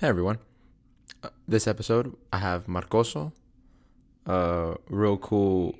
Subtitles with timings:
[0.00, 0.38] Hey everyone.
[1.24, 3.32] Uh, this episode, I have Marcoso,
[4.26, 5.74] a real cool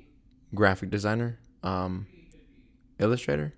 [0.53, 2.05] graphic designer, um,
[2.99, 3.53] illustrator,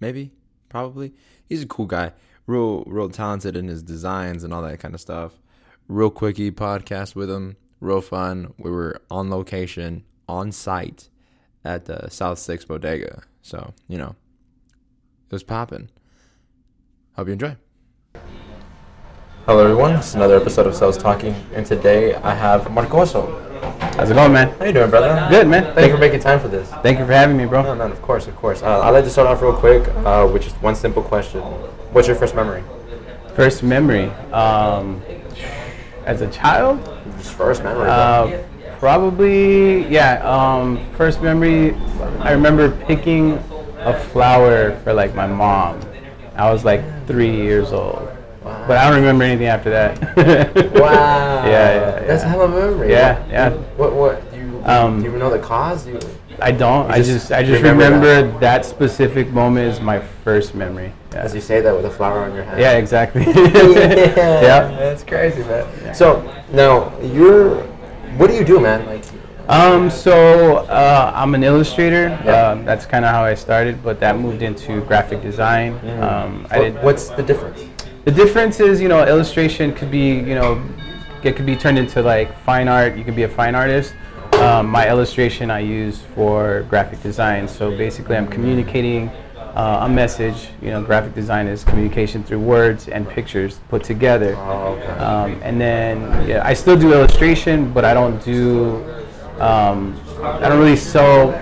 [0.00, 0.32] maybe,
[0.70, 1.12] probably.
[1.44, 2.12] He's a cool guy,
[2.46, 5.32] real, real talented in his designs and all that kind of stuff.
[5.86, 8.54] Real quickie podcast with him, real fun.
[8.56, 11.10] We were on location, on site
[11.62, 14.16] at the South Six Bodega, so you know,
[15.26, 15.90] it was popping.
[17.16, 17.56] Hope you enjoy.
[19.46, 19.92] Hello, everyone.
[19.96, 23.42] It's another episode of Sales Talking, and today I have Marcoso.
[23.96, 24.48] How's it going, man?
[24.58, 25.26] How you doing, brother?
[25.30, 25.72] Good, man.
[25.74, 26.68] Thank you for making time for this.
[26.82, 27.62] Thank you for having me, bro.
[27.62, 28.62] No, no, of course, of course.
[28.62, 31.40] Uh, I'd like to start off real quick uh, with just one simple question.
[31.92, 32.62] What's your first memory?
[33.34, 35.02] First memory, um,
[36.04, 36.84] as a child,
[37.18, 37.88] Just first memory.
[37.88, 38.42] uh,
[38.78, 40.22] probably yeah.
[40.24, 41.74] Um, first memory,
[42.20, 43.32] I remember picking
[43.80, 45.80] a flower for like my mom.
[46.34, 48.08] I was like three years old,
[48.46, 50.00] but I don't remember anything after that.
[50.74, 51.44] wow.
[51.44, 52.28] yeah, yeah, That's yeah.
[52.28, 52.90] hell of a memory.
[52.90, 53.50] Yeah, yeah.
[53.76, 53.92] What?
[53.94, 54.30] What?
[54.32, 55.86] Do you, Um, do you even know the cause?
[55.86, 55.98] You,
[56.40, 56.90] I don't.
[56.90, 58.64] I just I just remember remember, that.
[58.64, 60.92] specific moment is my first memory.
[61.12, 62.60] Yeah, as you say that with a flower on your head.
[62.60, 63.22] yeah exactly.
[63.26, 64.14] yeah.
[64.42, 64.68] yeah.
[64.78, 65.94] That's crazy, man.
[65.94, 66.22] So
[66.52, 67.62] now you're.
[68.18, 68.86] What do you do, man?
[68.86, 69.04] Like.
[69.48, 72.08] Um, so uh, I'm an illustrator.
[72.24, 72.48] Yeah.
[72.50, 75.74] Um, that's kind of how I started, but that moved into graphic design.
[76.00, 76.82] Um, I what- did.
[76.82, 77.60] What's the difference?
[78.06, 80.62] The difference is, you know, illustration could be, you know,
[81.24, 82.96] it could be turned into like fine art.
[82.96, 83.96] You can be a fine artist.
[84.34, 87.48] Um, my illustration I use for graphic design.
[87.48, 90.50] So basically, I'm communicating uh, a message.
[90.62, 94.36] You know, graphic design is communication through words and pictures put together.
[94.36, 94.86] Oh, okay.
[94.86, 98.84] Um, and then yeah, I still do illustration, but I don't do.
[99.40, 101.34] Um, I don't really sell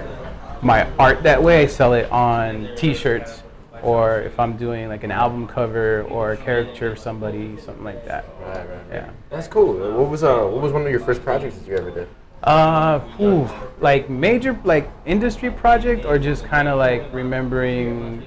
[0.63, 1.65] my art that way.
[1.65, 3.43] I sell it on T-shirts,
[3.85, 8.05] or if I'm doing like an album cover or a caricature of somebody, something like
[8.07, 8.25] that.
[8.41, 8.87] Right, right, right.
[8.91, 9.11] Yeah.
[9.31, 9.75] That's cool.
[9.75, 12.09] What was uh what was one of your first projects that you ever did?
[12.43, 13.49] Uh, whew,
[13.81, 18.23] like major like industry project, or just kind of like remembering,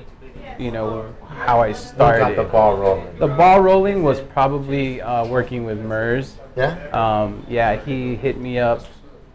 [0.58, 2.20] you know, how I started.
[2.20, 3.20] got the ball rolling?
[3.20, 6.38] The ball rolling was probably uh, working with Murs.
[6.56, 6.72] Yeah.
[6.90, 8.84] Um, yeah, he hit me up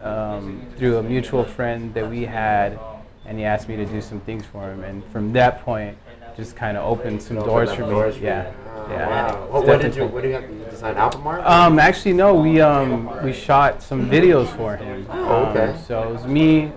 [0.01, 2.77] um, through a mutual friend that we had,
[3.25, 4.83] and he asked me to do some things for him.
[4.83, 5.97] And from that point,
[6.37, 8.21] just kind of opened some doors for me.
[8.21, 8.53] Yeah,
[8.89, 9.09] yeah.
[9.09, 9.47] Wow.
[9.49, 11.45] What, what did you what do you have to design album art?
[11.45, 12.35] Um, actually, no.
[12.35, 15.07] We um, we shot some videos for him.
[15.11, 15.73] Oh, okay.
[15.73, 16.73] Um, so it was me.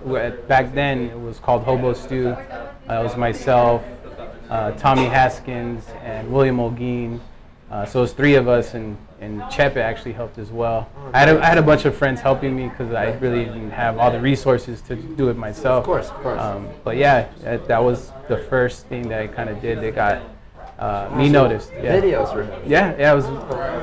[0.46, 2.28] Back then, it was called Hobo Stew.
[2.28, 3.82] Uh, it was myself,
[4.48, 7.20] uh, Tommy Haskins, and William Olguin.
[7.70, 10.88] Uh, so it was three of us, and and Chepe actually helped as well.
[11.12, 13.70] I had a, I had a bunch of friends helping me because I really didn't
[13.70, 15.80] have all the resources to do it myself.
[15.80, 16.40] Of course, of course.
[16.40, 19.94] Um, but yeah, that, that was the first thing that I kind of did that
[19.94, 20.22] got
[20.78, 21.72] uh, me noticed.
[21.72, 22.00] Yeah.
[22.00, 22.70] Videos him.
[22.70, 23.24] Yeah, yeah, it was.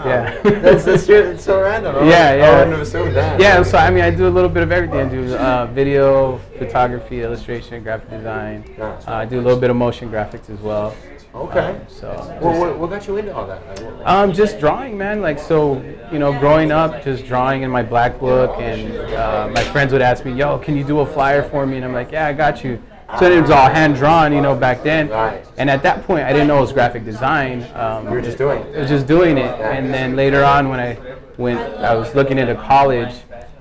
[0.06, 0.42] Yeah.
[0.62, 1.96] that's that's it's so random.
[1.96, 2.46] I Yeah, yeah.
[2.46, 3.40] I wouldn't have assumed that.
[3.40, 5.00] yeah, so I mean, I do a little bit of everything.
[5.00, 8.64] I do uh, video, photography, illustration, graphic design.
[8.80, 10.96] Uh, I do a little bit of motion graphics as well.
[11.36, 11.60] Okay.
[11.60, 13.62] Um, so, Well, what, what got you into all that?
[14.06, 15.22] Um, just drawing, man.
[15.22, 19.64] Like so, you know, growing up, just drawing in my black book, and uh, my
[19.64, 22.12] friends would ask me, "Yo, can you do a flyer for me?" And I'm like,
[22.12, 22.82] "Yeah, I got you."
[23.20, 25.10] So it was all hand drawn, you know, back then.
[25.10, 25.46] Right.
[25.58, 27.64] And at that point, I didn't know it was graphic design.
[27.76, 28.76] Um, You were just doing it.
[28.76, 30.98] I was just doing it, and then later on, when I
[31.38, 33.14] went, I was looking into college.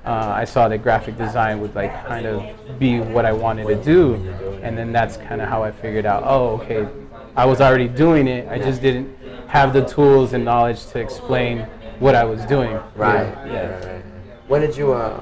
[0.05, 3.77] Uh, I saw that graphic design would like kind of be what I wanted to
[3.77, 4.15] do,
[4.63, 6.23] and then that's kind of how I figured out.
[6.27, 6.89] Oh, okay,
[7.35, 8.49] I was already doing it.
[8.49, 9.17] I just didn't
[9.49, 11.61] have the tools and knowledge to explain
[11.99, 12.79] what I was doing.
[12.95, 13.27] Right.
[13.47, 13.69] Yeah.
[13.69, 14.05] Right, right.
[14.49, 15.21] When did you uh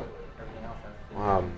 [1.16, 1.52] um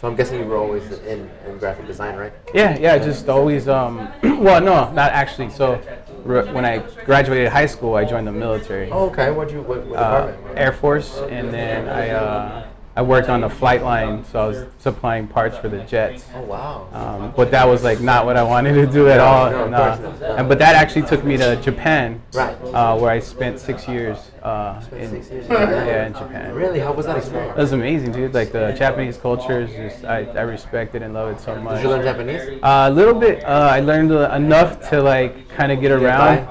[0.00, 2.32] so I'm guessing you were always in, in graphic design, right?
[2.54, 3.68] Yeah, yeah, just always.
[3.68, 5.50] Um, well, no, not actually.
[5.50, 5.78] So,
[6.26, 8.90] r- when I graduated high school, I joined the military.
[8.90, 9.30] Oh, okay.
[9.30, 10.32] What'd you what, what uh.
[10.56, 12.66] Air Force, and then I uh,
[13.00, 16.26] I worked on the flight line, so I was supplying parts for the jets.
[16.34, 16.86] Oh wow.
[16.92, 19.50] Um, but that was like not what I wanted to do at all.
[19.50, 19.96] no, of nah.
[19.96, 20.38] course not.
[20.38, 22.54] And but that actually took me to Japan, Right.
[22.62, 24.18] uh, where I spent six years.
[24.42, 25.86] Uh, in, six years Japan.
[25.86, 26.54] yeah, in Japan.
[26.54, 26.78] Really?
[26.78, 27.56] How was that experience?
[27.56, 28.34] It was amazing, dude.
[28.34, 31.76] Like the Japanese culture is just I, I respect it and love it so much.
[31.76, 32.60] Did you learn Japanese?
[32.62, 33.42] Uh, a little bit.
[33.44, 36.46] Uh, I learned uh, enough to like kind of get around.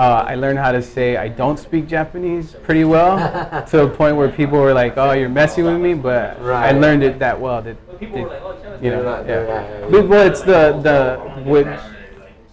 [0.00, 0.06] By?
[0.06, 3.16] Uh, I learned how to say I don't speak Japanese pretty well,
[3.66, 7.02] to a point where people were like, "Oh, you're messing with me," but I learned
[7.02, 9.46] it that well that, that you know, not- yeah.
[9.46, 11.68] yeah, yeah, But, well, it's the the with,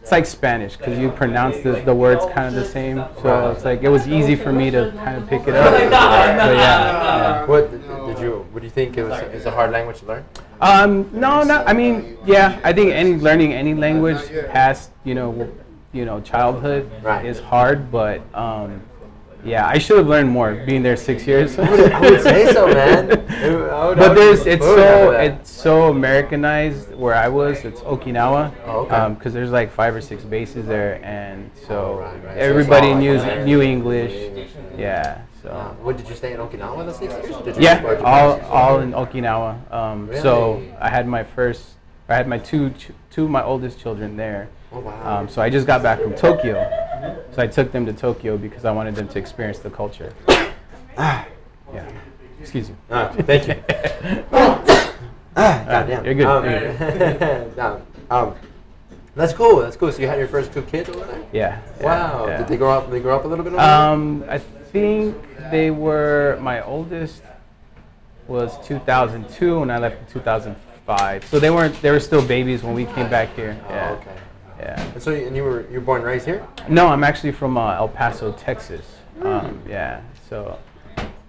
[0.01, 3.65] it's like Spanish because you pronounce the, the words kind of the same, so it's
[3.65, 5.73] like it was easy for me to kind of pick it up.
[6.37, 7.45] But yeah, yeah.
[7.45, 10.05] What did, did you what do you think it was it's a hard language to
[10.05, 10.25] learn?
[10.59, 11.63] Um, no, no.
[11.65, 12.59] I mean, yeah.
[12.63, 14.19] I think any learning any language
[14.51, 15.49] past you know,
[15.93, 17.25] you know, childhood Right.
[17.25, 18.81] is hard, but um,
[19.45, 21.57] Yeah, I should have learned more being there six years.
[21.57, 21.69] I
[22.01, 23.11] would, say so, man.
[23.29, 27.63] I would- I would but there's it's so it's so Americanized where I was.
[27.63, 28.51] It's Okinawa.
[28.65, 29.13] Oh, okay.
[29.13, 32.37] Because there's like five or six bases there, and so Oh, right, right.
[32.37, 34.13] Everybody knew knew English.
[34.77, 35.21] Yeah.
[35.43, 35.49] So.
[35.49, 37.35] Uh, what did you stay in Okinawa the six years?
[37.37, 39.71] or Did you Yeah, all all in Okinawa.
[39.71, 41.63] Um, So I had my first,
[42.09, 44.49] I had my two ch- two of my oldest children there.
[44.71, 45.19] Oh wow.
[45.19, 46.55] Um, so I just got back from Tokyo.
[47.33, 50.13] So I took them to Tokyo because I wanted them to experience the culture.
[50.97, 51.25] yeah.
[52.39, 52.77] Excuse you.
[52.91, 53.55] Ah, thank you.
[54.31, 56.05] ah, goddamn.
[56.05, 56.45] You're good, Um,
[57.57, 58.35] no, um,
[59.15, 59.57] that's cool.
[59.61, 59.91] That's cool.
[59.91, 61.25] So you had your first two kids over there?
[61.33, 61.61] Yeah.
[61.81, 62.27] Wow.
[62.27, 62.37] yeah.
[62.37, 62.91] Did they grow up?
[62.91, 63.61] They grow up a little bit over?
[63.61, 65.15] Um, I think
[65.49, 67.21] they were my oldest
[68.27, 71.25] was 2002 and I left in 2005.
[71.25, 73.57] So they weren't they were still babies when we came back here.
[73.67, 73.91] Oh, Yeah.
[73.91, 74.17] okay.
[74.59, 74.81] Yeah.
[74.93, 76.45] And so, you, and you were you were born and raised here?
[76.67, 78.85] No, I'm actually from uh, El Paso, Texas.
[79.21, 80.01] Um, yeah.
[80.29, 80.59] So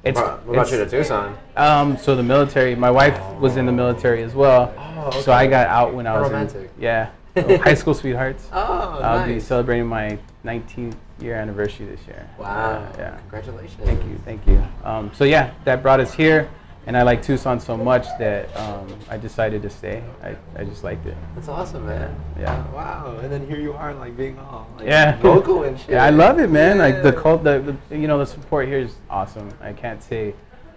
[0.05, 1.37] it's, What about it's you to Tucson?
[1.57, 2.75] um, so the military.
[2.75, 4.73] My wife was in the military as well.
[4.79, 6.71] Oh, So I got out when I was romantic.
[6.77, 8.49] in yeah so high school sweethearts.
[8.53, 12.29] Oh, I'll be celebrating my 19th year anniversary this year.
[12.39, 12.47] Wow.
[12.47, 13.17] Uh, yeah.
[13.19, 13.81] Congratulations.
[13.85, 14.63] Thank you, thank you.
[14.85, 16.49] Um, so yeah, that brought us here,
[16.89, 20.03] and I like Tucson so much that um, I decided to stay.
[20.23, 21.15] I, I just liked it.
[21.35, 22.19] That's awesome, man.
[22.41, 22.67] Yeah.
[22.73, 23.19] Wow.
[23.23, 25.21] And then here you are, like being all like, Yeah.
[25.23, 25.91] local and shit.
[25.91, 26.79] Yeah, I love it, man.
[26.79, 29.51] Like the cult, the, the you know the support here is awesome.
[29.61, 30.33] I can't say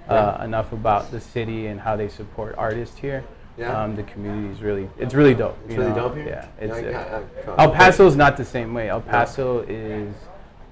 [0.10, 0.44] uh, Yeah.
[0.44, 3.24] enough about the city and how they support artists here.
[3.58, 3.82] Yeah.
[3.82, 5.58] Um, the community is really it's really dope.
[5.66, 6.10] It's really know?
[6.10, 6.28] dope here?
[6.28, 7.48] Yeah, it's.
[7.48, 8.90] Uh, El Paso is not the same way.
[8.90, 10.14] El Paso is.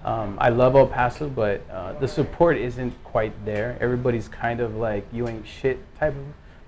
[0.06, 3.78] Um, I love El Paso, but uh, the support isn't quite there.
[3.82, 6.24] Everybody's kind of like you ain't shit type of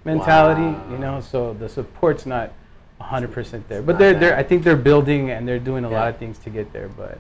[0.05, 0.83] mentality, Wow.
[0.91, 1.21] you know.
[1.21, 2.51] So the support's not
[2.99, 3.81] 100% there.
[3.81, 5.99] But they're they're I think they're building and they're doing a Yeah.
[5.99, 6.89] lot of things to get there.
[6.89, 7.17] But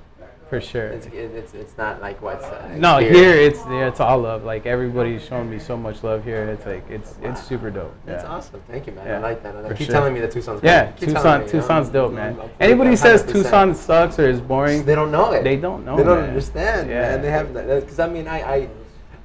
[0.51, 0.87] for sure.
[0.87, 4.43] It's, it's, it's not like what's uh, no, here it's yeah, it's all love.
[4.43, 6.43] Like everybody's showing me so much love here.
[6.43, 7.95] It's like it's it's super dope.
[8.05, 8.29] That's yeah.
[8.29, 8.61] awesome.
[8.67, 9.07] Thank you, man.
[9.07, 9.55] I like that.
[9.55, 9.93] And for keep sure.
[9.95, 10.97] telling me that Tucson's Yeah, great.
[10.97, 11.47] Keep Tucson me?
[11.47, 12.37] Tucson's dope, man.
[12.59, 15.45] Anybody I'm says Tucson sucks or is boring, They don't know it.
[15.45, 16.29] They don't know, They don't man.
[16.31, 17.01] understand, Yeah.
[17.01, 17.21] man.
[17.21, 18.69] They have because I mean, I, I,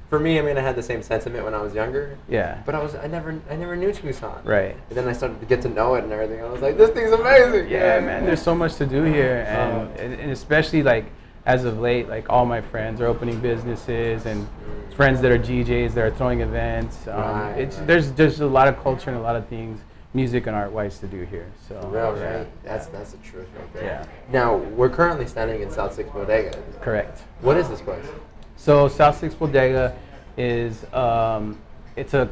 [0.09, 2.17] for me, I mean, I had the same sentiment when I was younger.
[2.29, 4.39] yeah, But I was, I never, I never knew Tucson.
[4.45, 4.77] right.
[4.87, 6.41] And then I started to get to know it and everything.
[6.41, 7.67] I was like, this thing's amazing.
[7.67, 8.25] Yeah, man.
[8.25, 11.07] There's so much to do here, and, and and especially like
[11.47, 14.45] as of late, like all my friends are opening businesses and
[14.95, 17.07] friends that are DJs that are throwing events.
[17.07, 17.87] Um, Right, it's right.
[17.87, 19.79] there's just a lot of culture and a lot of things,
[20.13, 21.47] music and art wise to do here.
[21.69, 22.37] So For real, yeah.
[22.39, 22.63] right?
[22.63, 23.83] That's that's the truth right there.
[23.83, 24.05] Yeah.
[24.29, 26.61] Now we're currently standing in South Six Bodega.
[26.81, 27.21] correct.
[27.41, 28.05] What is this place?
[28.57, 29.95] So South Six Bodega
[30.35, 31.57] is um,
[31.95, 32.29] it's a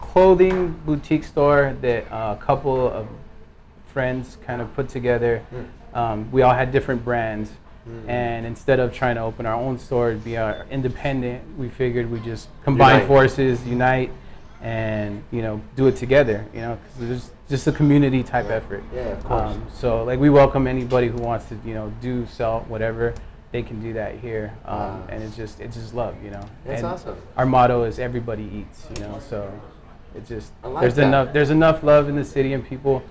[0.00, 3.08] clothing boutique store that uh, a couple of
[3.86, 5.38] friends kind of put together.
[5.50, 5.96] Hmm.
[5.98, 7.50] Um, we all had different brands,
[8.06, 12.20] and instead of trying to open our own store, be our independent, we figured we
[12.20, 13.08] just combine Unite.
[13.08, 14.10] forces, unite,
[14.60, 16.44] and you know do it together.
[16.54, 18.54] You know, because there's just a community type Right.
[18.56, 18.84] effort.
[18.94, 19.54] Yeah, of course.
[19.54, 23.14] Um, so like we welcome anybody who wants to you know do sell whatever
[23.50, 25.02] they can do that here um, Wow.
[25.10, 27.16] and it's just it's just love you know That's and awesome.
[27.36, 29.52] our motto is everybody eats you know so
[30.14, 31.06] it's just like there's that.
[31.08, 33.02] enough there's enough love in the city and people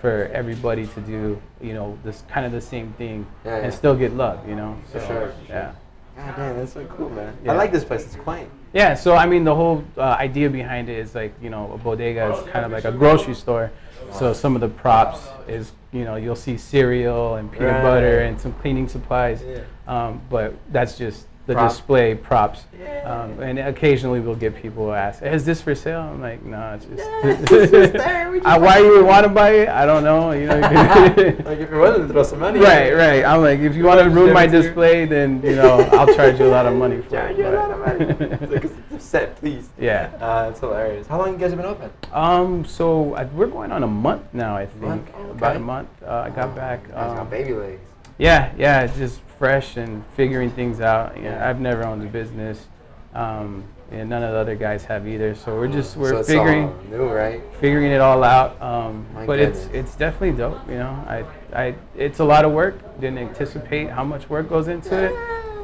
[0.00, 3.70] for everybody to do you know this kind of the same thing Yeah, and yeah.
[3.70, 5.72] still get love you know For sure, yeah
[6.16, 7.34] God damn, that's so cool, man.
[7.44, 7.52] Yeah.
[7.52, 8.04] I like this place.
[8.04, 8.50] It's quaint.
[8.74, 11.78] yeah, so I mean, the whole uh, idea behind it is like, you know, a
[11.78, 13.70] bodega is kind of like a grocery store.
[14.12, 17.82] So some of the props is, you know, you'll see cereal and peanut Right.
[17.82, 19.42] butter and some cleaning supplies.
[19.42, 19.62] Yeah.
[19.86, 21.70] Um, but that's just the Prop.
[21.70, 22.64] display props.
[23.04, 26.00] Um, and occasionally we'll get people who ask, is this for sale?
[26.00, 27.02] I'm like, no, it's just.
[27.52, 29.68] it's just there, we just Uh, why you would want to buy it?
[29.68, 30.30] I don't know.
[30.32, 30.58] You know.
[30.60, 32.60] like if you're willing to throw some money.
[32.60, 33.24] Right, right.
[33.24, 36.14] I'm like, if you want to ruin my it to display, then you know I'll
[36.14, 37.38] charge you a lot of money for Charge it.
[37.38, 38.04] you a lot of money.
[38.40, 39.70] It's like, it's set, please.
[39.78, 40.10] yeah.
[40.20, 41.06] Uh, it's hilarious.
[41.06, 41.90] How long you guys have been open?
[42.12, 44.82] Um, so I, we're going on a month now, I think.
[44.82, 45.10] Month?
[45.16, 45.88] Oh, About a month.
[46.02, 46.84] Uh, I got back.
[46.94, 47.80] Um, got baby legs.
[48.18, 51.16] yeah, yeah, just fresh and figuring things out.
[51.16, 51.48] Yeah, Yeah.
[51.48, 52.66] I've never owned a business,
[53.14, 55.34] um, and none of the other guys have either.
[55.34, 57.40] So we're just we're so figuring new, right?
[57.58, 58.60] figuring it all out.
[58.62, 59.88] Um, but it's goodness.
[59.88, 60.60] it's definitely dope.
[60.68, 62.76] You know, I I it's a lot of work.
[63.00, 65.12] Didn't anticipate how much work goes into it,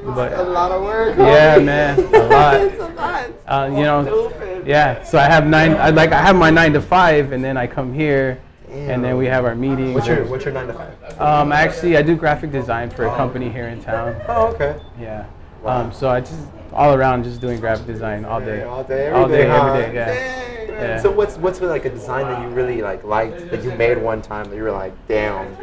[0.07, 1.15] but a lot of work.
[1.19, 2.55] Yeah, man, a lot.
[2.63, 3.31] it's a lot.
[3.47, 4.67] uh, you know, Stupid.
[4.67, 5.03] yeah.
[5.05, 5.75] So I have nine.
[5.75, 8.41] I like I have my nine to five, and then I come here,
[8.77, 9.95] and then we have our meetings.
[9.95, 11.21] What's your What's your nine to five?
[11.21, 14.17] Um, actually, I do graphic design for a company here in town.
[14.29, 14.79] Oh, okay.
[15.01, 15.27] Yeah.
[15.63, 15.83] Wow.
[15.83, 18.63] Um, so I just all around just doing graphic design all day.
[18.65, 19.67] All day, every All day, day, huh?
[19.67, 20.07] every day, yeah.
[20.07, 20.69] Dang.
[20.77, 21.01] Yeah.
[21.01, 24.21] So what's what's like a design that you really like liked that you made one
[24.21, 25.57] time that you were like, damn,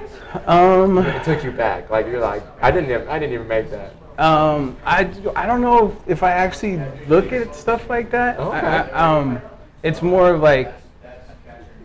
[0.47, 1.89] Um, it took you back.
[1.89, 3.93] Like you're like, I didn't even, I didn't even make that.
[4.17, 8.39] Um, I, I don't know if I actually look at stuff like that.
[8.39, 8.57] Okay.
[8.57, 9.41] I, I, um,
[9.83, 10.73] it's more of like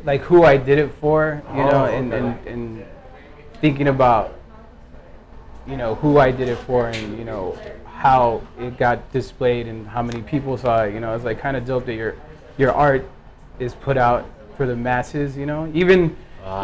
[0.04, 2.24] like who I did it for, you know, Oh, and, okay.
[2.24, 2.86] and, and
[3.60, 4.34] thinking about
[5.66, 9.86] you know who I did it for and you know how it got displayed and
[9.86, 10.94] how many people saw it.
[10.94, 12.14] You know, it's like kind of dope that your
[12.56, 13.06] your art
[13.58, 14.24] is put out
[14.56, 15.36] for the masses.
[15.36, 16.16] You know, even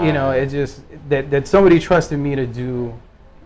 [0.02, 0.42] you know Right.
[0.44, 2.94] it just that that somebody trusted me to do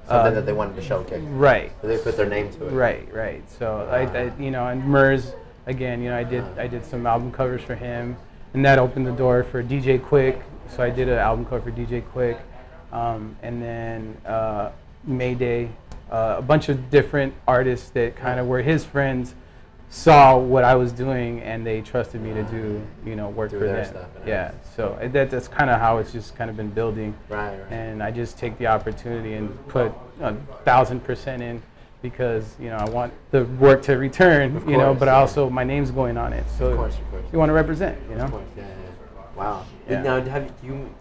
[0.07, 1.21] uh, Something uh, that they wanted to showcase.
[1.23, 1.73] right.
[1.83, 2.71] So they put their name to it.
[2.73, 3.43] Right, right.
[3.51, 4.41] So I, I, ah.
[4.41, 5.33] you know, and Murs
[5.67, 6.61] again, you know, I did ah.
[6.63, 8.17] I did some album covers for him,
[8.55, 10.43] and that opened the door for DJ Quik.
[10.69, 12.39] So I did an album cover for DJ Quik,
[12.93, 14.71] um, and then uh,
[15.05, 15.71] Mayday,
[16.11, 19.35] uh, a bunch of different artists that kind of were his friends,
[19.91, 23.59] saw what I was doing, and they trusted me to do, you know, work Do
[23.59, 24.07] for them.
[24.27, 24.53] Yeah.
[24.77, 27.73] So that, that's kind of how it's just kind of been building Right, right.
[27.73, 31.63] and I just take the opportunity and put a thousand percent in
[32.03, 35.17] because you know I want the work to return, you know, but yeah.
[35.17, 37.25] also my name's going on it, so Of course, of course.
[37.33, 38.25] you want to represent, you know.
[38.25, 39.23] Of course, yeah, yeah.
[39.37, 39.67] Wow.
[39.89, 40.03] Yeah.
[40.03, 40.95] Now, have you,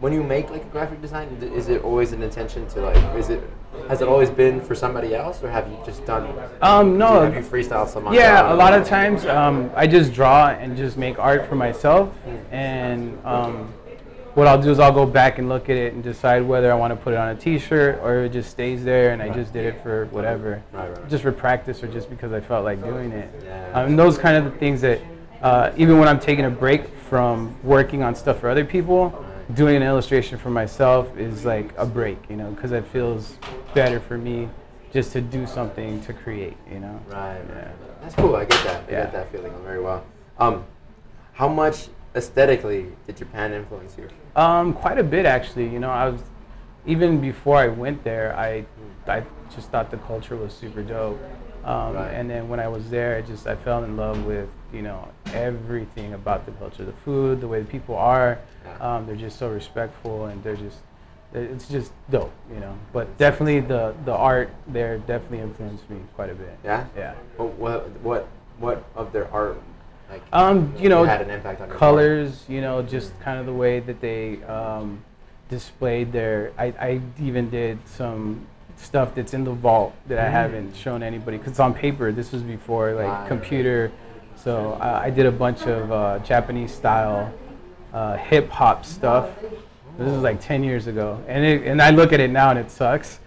[0.00, 3.30] when you make like a graphic design, is it always an intention to like, is
[3.30, 3.42] it,
[3.88, 6.28] has it always been for somebody else, or have you just done?
[6.62, 8.12] Um, no, Have you freestyled some?
[8.12, 12.12] Yeah, a lot of times um, I just draw and just make art for myself,
[12.50, 13.72] and um,
[14.36, 16.74] what I'll do is I'll go back and look at it and decide whether I
[16.74, 19.50] want to put it on a T-shirt or it just stays there and I just
[19.54, 21.08] did it for whatever, Right, right.
[21.08, 23.30] just for practice or just because I felt like doing it.
[23.42, 23.70] Yeah.
[23.72, 25.00] Um, and those kind of the things that
[25.40, 29.24] uh, even when I'm taking a break from working on stuff for other people,
[29.54, 33.38] doing an illustration for myself is like a break, you know, because it feels
[33.72, 34.50] better for me
[34.92, 37.00] just to do something to create, you know.
[37.08, 37.68] Right, Yeah.
[38.02, 38.36] That's cool.
[38.36, 38.82] I get that.
[38.86, 39.02] I Yeah.
[39.04, 40.04] get that feeling very well.
[40.38, 40.64] Um,
[41.32, 44.08] how much aesthetically did Japan influence you?
[44.40, 45.68] Um, quite a bit actually.
[45.68, 46.20] You know, I was
[46.86, 48.64] even before I went there, I
[49.06, 49.22] I
[49.54, 51.18] just thought the culture was super dope.
[51.64, 52.12] Um, Right.
[52.12, 55.08] And then when I was there, I just I fell in love with you know
[55.34, 58.38] everything about the culture, the food, the way the people are.
[58.80, 60.78] Um, they're just so respectful, and they're just
[61.34, 62.78] it's just dope, you know.
[62.92, 66.56] But definitely the the art there definitely influenced me quite a bit.
[66.64, 66.86] Yeah.
[66.96, 67.14] Yeah.
[67.36, 69.60] What what what, what of their art
[70.10, 73.52] like Um, you know, had an impact on colors, you know, just kind of the
[73.52, 75.02] way that they um,
[75.48, 76.52] displayed their.
[76.58, 78.46] I, I even did some
[78.76, 82.12] stuff that's in the vault that I haven't shown anybody because it's on paper.
[82.12, 83.28] This was before like Right.
[83.28, 83.90] computer,
[84.36, 87.32] so uh, I did a bunch of uh, Japanese style
[87.94, 89.30] uh, hip hop stuff.
[89.98, 92.58] This is like 10 years ago, and it, and I look at it now and
[92.58, 93.18] it sucks.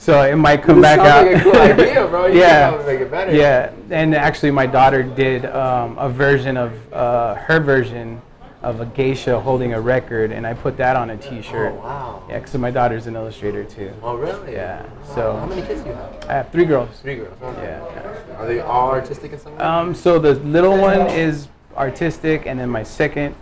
[0.00, 1.26] So it might come This back out.
[1.26, 2.26] like a cool idea, bro.
[2.26, 3.34] You yeah, make it better.
[3.34, 8.20] yeah, and actually, my daughter did um, a version of uh, her version
[8.62, 11.72] of a geisha holding a record, and I put that on a T-shirt.
[11.74, 12.22] Oh, wow.
[12.28, 13.92] Yeah, because my daughter's an illustrator too.
[14.02, 14.52] Oh really?
[14.52, 16.24] Yeah, How so How many kids do you have?
[16.28, 17.00] I have three girls.
[17.00, 17.36] Three girls.
[17.42, 17.62] Okay.
[17.62, 18.36] Yeah.
[18.36, 19.62] Are they all artistic in some way?
[19.64, 23.34] Um, so the little one is artistic, and then my second,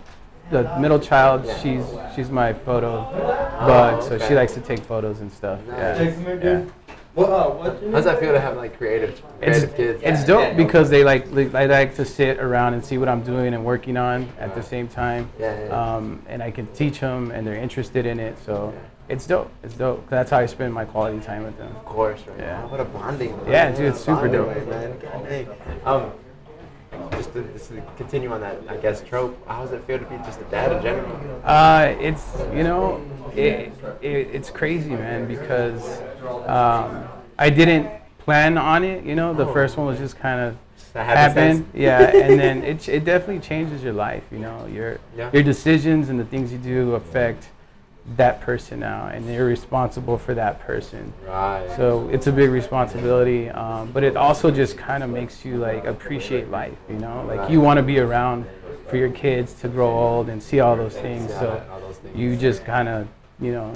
[0.50, 1.84] the middle child, she's
[2.14, 3.02] she's my photo
[3.60, 5.60] bug, so she likes to take photos and stuff.
[5.68, 6.02] Yeah.
[6.42, 6.64] yeah.
[7.16, 10.02] How's that feel to have like creative, It's, kids?
[10.04, 13.22] it's dope because they like they, they like to sit around and see what I'm
[13.22, 15.30] doing and working on at the same time.
[15.38, 15.94] Yeah, yeah.
[15.96, 18.36] Um, and I can teach them and they're interested in it.
[18.44, 18.74] So
[19.08, 19.50] it's dope.
[19.62, 20.06] It's dope.
[20.10, 21.74] That's how I spend my quality time with them.
[21.74, 22.38] Of course, right?
[22.38, 22.66] Yeah.
[22.66, 23.38] What a bonding.
[23.48, 24.48] Yeah, dude, it's super bonding dope.
[24.54, 24.98] way, man.
[24.98, 25.48] God dang.
[25.86, 26.12] Um,
[27.12, 29.36] just to, just to continue on that, I guess trope.
[29.48, 31.42] How does it feel to be just a dad in general?
[31.44, 32.24] Uh, it's
[32.54, 33.00] you know
[33.34, 33.72] it,
[34.02, 36.00] it it's crazy, man, because
[36.46, 37.04] um,
[37.38, 37.88] I didn't
[38.18, 39.04] plan on it.
[39.04, 39.52] You know, the Oh.
[39.52, 40.56] first one was just kind of
[40.94, 41.66] happened.
[41.74, 44.24] Yeah, and then it it definitely changes your life.
[44.32, 45.30] You know, your Yeah.
[45.32, 47.48] your decisions and the things you do affect
[48.14, 51.12] that person now, and you're responsible for that person.
[51.26, 51.68] Right.
[51.76, 55.84] So it's a big responsibility, um, but it also just kind of makes you like
[55.84, 56.76] appreciate life.
[56.88, 58.46] You know, like you want to be around
[58.88, 61.32] for your kids to grow old and see all those things.
[61.32, 62.16] So that- all those things.
[62.16, 63.08] you just kind of,
[63.40, 63.72] you know,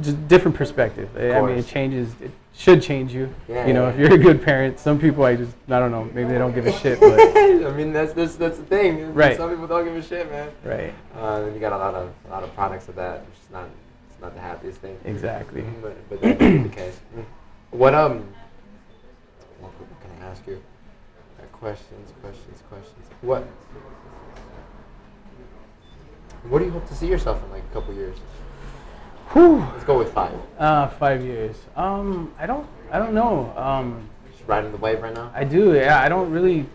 [0.00, 1.08] just different perspective.
[1.16, 2.14] I mean, it changes.
[2.20, 3.32] It should change you.
[3.48, 3.90] Yeah, you know, yeah.
[3.92, 6.04] if you're a good parent, some people I just I don't know.
[6.12, 9.14] Maybe they don't give a shit, but I mean, that's that's that's the thing.
[9.14, 9.36] Right.
[9.36, 10.50] Some people don't give a shit, man.
[10.64, 13.38] right, Uh, and you got a lot of a lot of products of that, which
[13.38, 13.68] is not
[14.10, 14.98] it's not the happiest thing.
[15.04, 15.64] exactly.
[15.80, 17.00] But but that's the case.
[17.16, 17.24] Mm.
[17.70, 18.26] What um.
[19.60, 20.60] What, what can I ask you?
[21.38, 23.06] Uh, questions, questions, questions.
[23.22, 23.46] What?
[26.48, 28.16] What do you hope to see yourself in like a couple years?
[29.32, 29.58] Whew.
[29.72, 30.34] Let's go with five.
[30.58, 31.56] Uh, five years.
[31.76, 33.52] Um, I don't I don't know.
[33.56, 34.08] Um.
[34.30, 35.30] Just riding the wave right now.
[35.34, 35.74] I do.
[35.74, 36.66] Yeah, I don't really.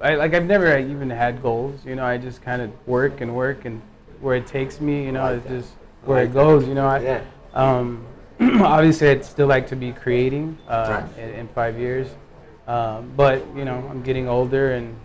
[0.00, 0.32] I like.
[0.34, 1.84] I've never even had goals.
[1.84, 3.82] You know, I just kind of work and work and
[4.20, 5.04] where it takes me.
[5.04, 5.60] You know, like it's that.
[5.60, 5.72] just
[6.04, 6.40] where like it that.
[6.40, 6.66] goes.
[6.66, 7.20] You know, I, Yeah.
[7.54, 8.04] um,
[8.40, 11.18] obviously, I'd still like to be creating uh, Right.
[11.22, 12.08] in, in five years.
[12.66, 14.96] Um, but you know, I'm getting older, and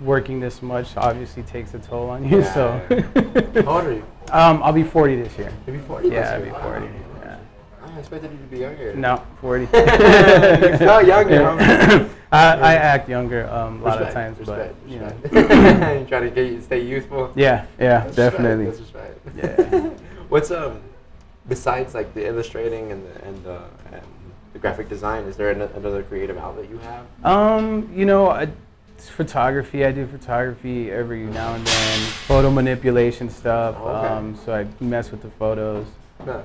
[0.00, 2.40] working this much obviously takes a toll on you.
[2.40, 4.04] Yeah, so, How old are you?
[4.30, 5.52] um, I'll be 40 this year.
[5.66, 6.86] You'll be 40 Yeah, I'll be 40.
[7.22, 7.38] Yeah.
[7.84, 8.94] I expected you to be younger.
[8.94, 9.64] No, 40.
[9.64, 9.68] You
[10.78, 12.10] felt younger, homie.
[12.30, 15.12] I, I act younger um, a lot of times, respect, but you know.
[15.22, 16.08] respect.
[16.08, 17.32] try to get you stay youthful.
[17.34, 18.64] Yeah, yeah, That's right, definitely.
[18.66, 19.14] That's just right.
[19.34, 19.90] Yeah.
[20.28, 20.82] What's um
[21.48, 23.62] besides like the illustrating and the and the,
[23.92, 24.02] and
[24.52, 25.24] the graphic design?
[25.24, 27.06] Is there an, another creative outlet you have?
[27.24, 28.48] Um, you know, I,
[28.98, 29.84] it's photography.
[29.84, 32.00] I do photography every now and then.
[32.26, 33.76] Photo manipulation stuff.
[33.76, 34.08] Okay.
[34.08, 35.86] Um, so I mess with the photos.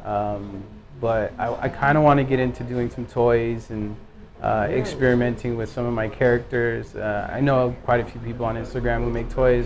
[0.06, 0.64] Um,
[1.02, 3.96] but I, I kind of want to get into doing some toys and
[4.44, 6.96] uh, experimenting with some of my characters.
[6.96, 9.66] Uh, I know quite a few people on Instagram who make toys.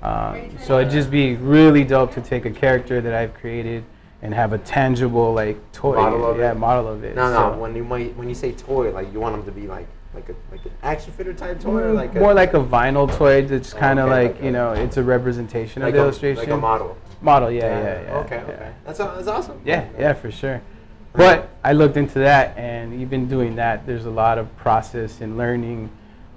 [0.00, 3.82] Um, so it'd just be really dope to take a character that I've created
[4.22, 6.58] and have a tangible like toy, Model of yeah, it?
[6.58, 7.16] model of it.
[7.16, 7.54] No, no.
[7.54, 9.88] So- When you might when you say toy, like you want them to be like
[10.14, 13.12] like a like an action figure type toy, or like a, more like a vinyl
[13.16, 15.94] toy that's kind of Okay, like like you a- know it's a representation like of
[15.94, 16.96] the a, illustration like a model.
[17.20, 18.42] model yeah yeah yeah Okay, yeah.
[18.54, 18.72] okay.
[18.84, 19.60] That's that's awesome.
[19.64, 20.60] yeah yeah for sure
[21.12, 25.36] but i looked into that and even doing that there's a lot of process and
[25.38, 25.90] learning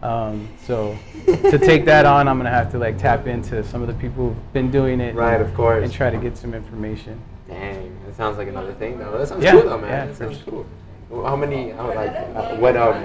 [0.03, 3.87] um, so to take that on i'm gonna have to like tap into some of
[3.87, 5.83] the people who've been doing it Right, and, of course.
[5.83, 9.17] and try to get some information Dang, that sounds like another thing though.
[9.17, 9.89] That sounds Yeah, cool though, man.
[9.89, 10.45] yeah, that sounds sure.
[10.49, 10.65] cool.
[11.09, 11.69] Well, How many?
[11.71, 13.03] How, like, uh, what um,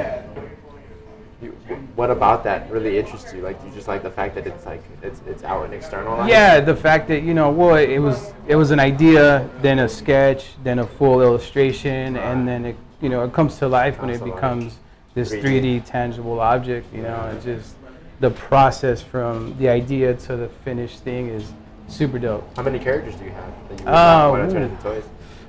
[1.41, 1.51] you,
[1.95, 3.43] what about that really interests you?
[3.43, 6.27] Like, you just like the fact that it's like it's it's out and external.
[6.27, 9.89] Yeah, the fact that you know, well, it was it was an idea, then a
[9.89, 14.11] sketch, then a full illustration, and then it you know it comes to life when
[14.11, 14.79] it becomes
[15.15, 15.81] this 3D.
[15.81, 16.93] 3D tangible object.
[16.93, 17.77] You know, it's just
[18.21, 21.53] the process from the idea to the finished thing is
[21.87, 22.45] super dope.
[22.57, 25.05] How many characters do you have that you Uh, want to turn into toys?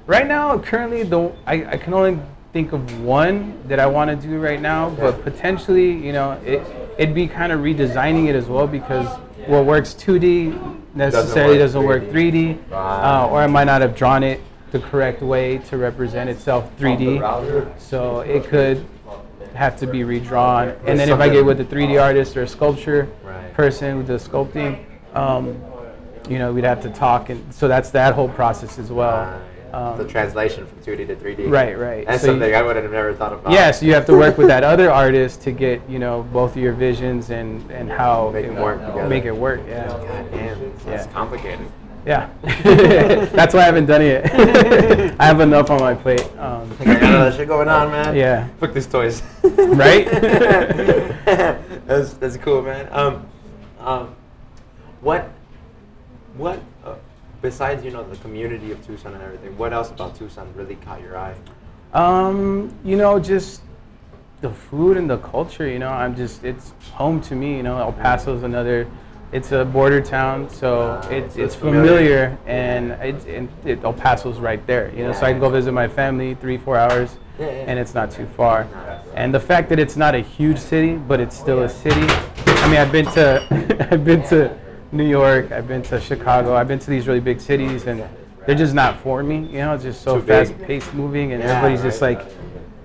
[0.05, 2.19] Right now, currently, the I, I can only
[2.60, 6.62] think of one that I want to do right now, but potentially, you know, it
[6.98, 9.08] it'd be kind of redesigning it as well because
[9.48, 12.72] what works 2D necessarily work doesn't work 3D, 3D.
[12.74, 14.41] uh, or I might not have drawn it
[14.74, 17.22] the correct way to represent itself 3D,
[17.80, 18.86] so it could
[19.54, 20.76] have to be redrawn.
[20.86, 23.08] And then if I get with a 3D artist or a sculpture
[23.54, 24.84] person who does sculpting,
[25.15, 25.58] um,
[26.28, 29.41] you know, we'd have to talk, and so that's that whole process as well.
[29.73, 31.49] Um, the translation from 2D to 3D.
[31.49, 32.05] Right, right.
[32.08, 33.51] That's So you- something I would have never thought about.
[33.53, 36.55] Yeah, so you have to work with that other artist to get you know both
[36.55, 39.08] of your visions and and how Make you it know, work together.
[39.08, 39.62] Make it work.
[39.67, 41.12] Yeah, God damn, that's Yeah.
[41.13, 41.67] complicated.
[42.05, 42.29] yeah.
[43.34, 45.15] That's why I haven't done it yet.
[45.19, 46.25] I have enough on my plate.
[46.39, 48.15] Um, I got other shit going on, man.
[48.15, 48.47] Yeah.
[48.60, 49.21] Fuck these toys.
[49.60, 50.05] Right?
[51.86, 52.88] that's that's cool, man.
[52.91, 53.25] Um,
[53.79, 54.15] um,
[55.01, 55.29] what,
[56.36, 56.60] what,
[57.41, 61.02] besides you know the community of Tucson and everything, what else about Tucson really caught
[61.02, 61.36] your eye?
[61.93, 63.62] um, you know, just
[64.41, 65.67] the food and the culture.
[65.67, 67.58] You know, I'm just it's home to me.
[67.58, 68.88] You know, El Paso's another.
[69.32, 71.86] It's a border town, so Ah, it's so it's it's familiar.
[71.86, 74.91] familiar, and it, it, it, El Paso's right there.
[74.95, 77.15] You know, so I can go visit my family three four hours.
[77.39, 77.52] Yeah, yeah.
[77.67, 78.67] and it's not too far.
[79.15, 82.02] And the fact that it's not a huge city, but it's still a city.
[82.47, 84.58] I mean, I've been to I've been to
[84.91, 88.04] New York, I've been to Chicago, I've been to these really big cities, and
[88.45, 89.38] they're just not for me.
[89.47, 90.47] You know, it's just so Too big.
[90.47, 92.21] fast paced moving, and Yeah, everybody's just like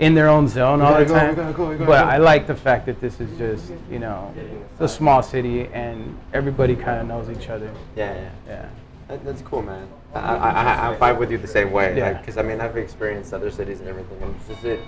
[0.00, 1.34] in their own zone all the go, time.
[1.34, 1.92] gotta go, we but go.
[1.92, 4.34] I like the fact that this is just you know
[4.72, 7.70] it's a small city, and everybody kind of knows each other.
[7.96, 8.30] Yeah, yeah.
[8.46, 8.68] Yeah.
[9.08, 9.86] That, that's cool, man.
[10.14, 11.96] I, I, I, I vibe with you the same way.
[11.96, 12.12] Yeah.
[12.14, 14.80] Because I mean, I've experienced other cities and everything, and it's just it,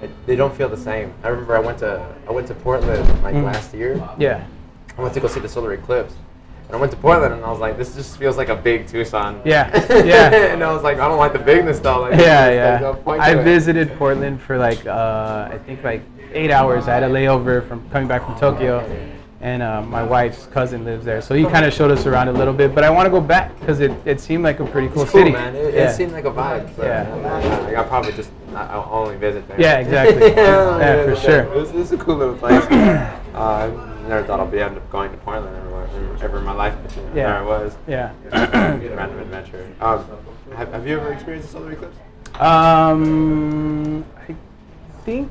[0.00, 0.10] it.
[0.26, 1.12] They don't feel the same.
[1.22, 3.44] I remember I went to I went to Portland like Mm.
[3.44, 4.02] last year.
[4.18, 4.46] Yeah.
[4.96, 6.14] I went to go see the solar eclipse.
[6.70, 8.86] And I went to Portland and I was like, this just feels like a big
[8.86, 9.42] Tucson.
[9.44, 10.52] Yeah, yeah.
[10.52, 12.02] and I was like, I don't like the bigness though.
[12.02, 12.78] Like, yeah, yeah.
[12.78, 13.42] no point I it.
[13.42, 16.02] visited Portland for like uh, I think like
[16.32, 16.86] eight hours.
[16.86, 18.86] I had a layover from coming back from Tokyo,
[19.40, 22.32] and uh, my wife's cousin lives there, so he kind of showed us around a
[22.32, 22.72] little bit.
[22.72, 25.06] But I want to go back because it, it seemed like a pretty cool, cool,
[25.06, 25.32] city.
[25.32, 25.56] man.
[25.56, 25.90] It, yeah.
[25.90, 26.72] it seemed like a vibe.
[26.76, 27.66] So Yeah.
[27.66, 29.60] I, I'll probably just I- I'll only visit there.
[29.60, 30.28] Yeah, exactly.
[30.36, 31.52] Yeah, for sure.
[31.60, 32.62] It's, it's a cool little place.
[32.70, 36.52] uh, I never thought I'd be end up going to Portland ever, ever in my
[36.52, 37.14] life, but you know, Yeah.
[37.14, 37.76] there I was.
[37.86, 38.12] yeah.
[38.96, 39.66] Random adventure.
[39.80, 40.04] Um,
[40.56, 41.96] have, have you ever experienced a solar eclipse?
[42.40, 44.34] um, I
[45.04, 45.30] think.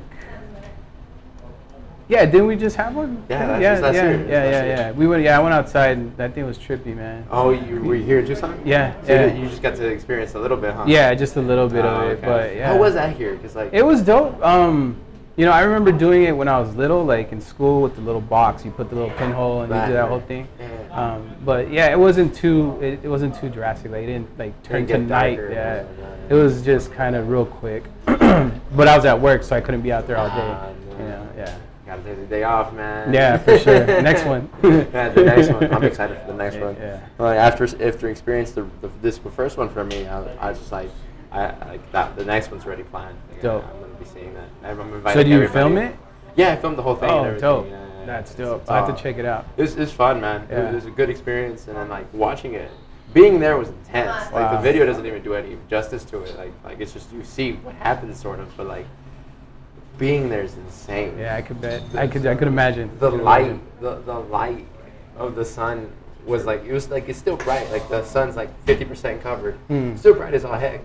[2.08, 3.22] Yeah, didn't we just have one?
[3.28, 4.92] Yeah, that's yeah, just yeah, yeah, Just yeah, yeah.
[4.92, 5.22] We went.
[5.22, 5.96] Yeah, I went outside.
[5.96, 7.24] and That thing was trippy, man.
[7.30, 8.60] Oh, you were you here in Tucson?
[8.64, 9.32] Yeah, So yeah.
[9.32, 10.86] you just got to experience a little bit, huh?
[10.88, 12.26] Yeah, just a little bit Oh, of it, okay.
[12.26, 12.66] but yeah.
[12.72, 13.36] How was that here?
[13.36, 14.44] Cause like It was dope.
[14.44, 14.96] Um,
[15.36, 18.02] you know, I remember doing it when I was little, like in school with the
[18.02, 18.64] little box.
[18.64, 20.46] You put the little pinhole and you do that whole thing.
[20.90, 23.92] Um, but yeah, it wasn't too it, it wasn't too drastic.
[23.92, 25.38] Like it didn't like turn Didn't to night.
[25.38, 25.84] Yeah,
[26.28, 27.84] it was just kind of real quick.
[28.06, 30.34] but I was at work, so I couldn't be out there all day.
[30.36, 31.58] Ah, you know, yeah.
[31.86, 33.12] Gotta take the day off, man.
[33.12, 33.84] Yeah, for sure.
[34.02, 34.48] Next one.
[34.62, 35.72] yeah, the next one.
[35.72, 36.76] I'm excited for the next Yeah, one.
[36.76, 37.00] yeah.
[37.18, 40.70] Like after after experience the, the this first one for me, I, I was just
[40.70, 40.90] like,
[41.32, 42.16] I like that.
[42.16, 43.16] The next one's already planned.
[43.30, 43.64] Like, Dope.
[43.64, 44.48] I'm gonna be seeing that.
[44.64, 44.76] I'm
[45.12, 45.48] So do you everybody.
[45.48, 45.96] film it?
[46.36, 47.08] Yeah, I filmed the whole thing.
[47.10, 47.40] and Oh, everything.
[47.40, 47.66] dope.
[47.66, 48.06] Yeah, yeah, yeah.
[48.06, 48.70] That's dope.
[48.70, 49.46] I have to check it out.
[49.56, 50.42] It was, it was fun, man.
[50.42, 50.58] It, Yeah.
[50.64, 52.70] was, it was a good experience, and then like watching it,
[53.14, 54.32] being there was intense.
[54.32, 56.36] Like the video doesn't even do any justice to it.
[56.36, 58.86] Like like it's just you see what happens, sort of, but like
[59.98, 61.16] being there is insane.
[61.18, 61.82] Yeah, I could bet.
[61.94, 62.26] I could.
[62.26, 62.90] I could imagine.
[62.98, 63.62] The could light, imagine.
[63.80, 64.66] the, the light
[65.16, 65.90] of the sun
[66.26, 67.70] was like it was like it's still bright.
[67.70, 69.96] Like the sun's like fifty percent covered, Hmm.
[69.96, 70.80] still bright as all heck.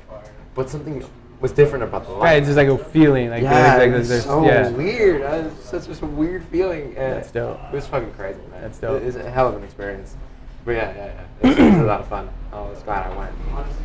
[0.55, 1.05] But something
[1.41, 2.21] was different about the light.
[2.23, 3.29] Right, it's just like a feeling.
[3.29, 4.69] Like yeah, like, there's- so yeah.
[4.69, 5.21] weird.
[5.21, 6.95] Was such just a weird feeling.
[6.97, 7.59] And That's dope.
[7.71, 8.61] It was fucking crazy, man.
[8.61, 9.01] That's dope.
[9.01, 10.15] It was a hell of an experience.
[10.63, 11.21] But yeah, yeah, yeah.
[11.41, 12.29] It was, it was a lot of fun.
[12.51, 13.31] I was glad I went.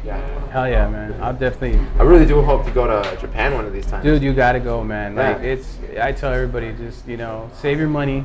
[0.04, 0.48] Yeah, yeah.
[0.50, 1.20] Hell yeah, man.
[1.20, 1.78] I'll definitely.
[1.98, 4.04] I really do hope to go to Japan one of these times.
[4.04, 5.14] Dude, you gotta go, man.
[5.16, 5.42] Like Yeah.
[5.42, 5.76] it's.
[6.00, 8.24] I tell everybody, just you know, save your money,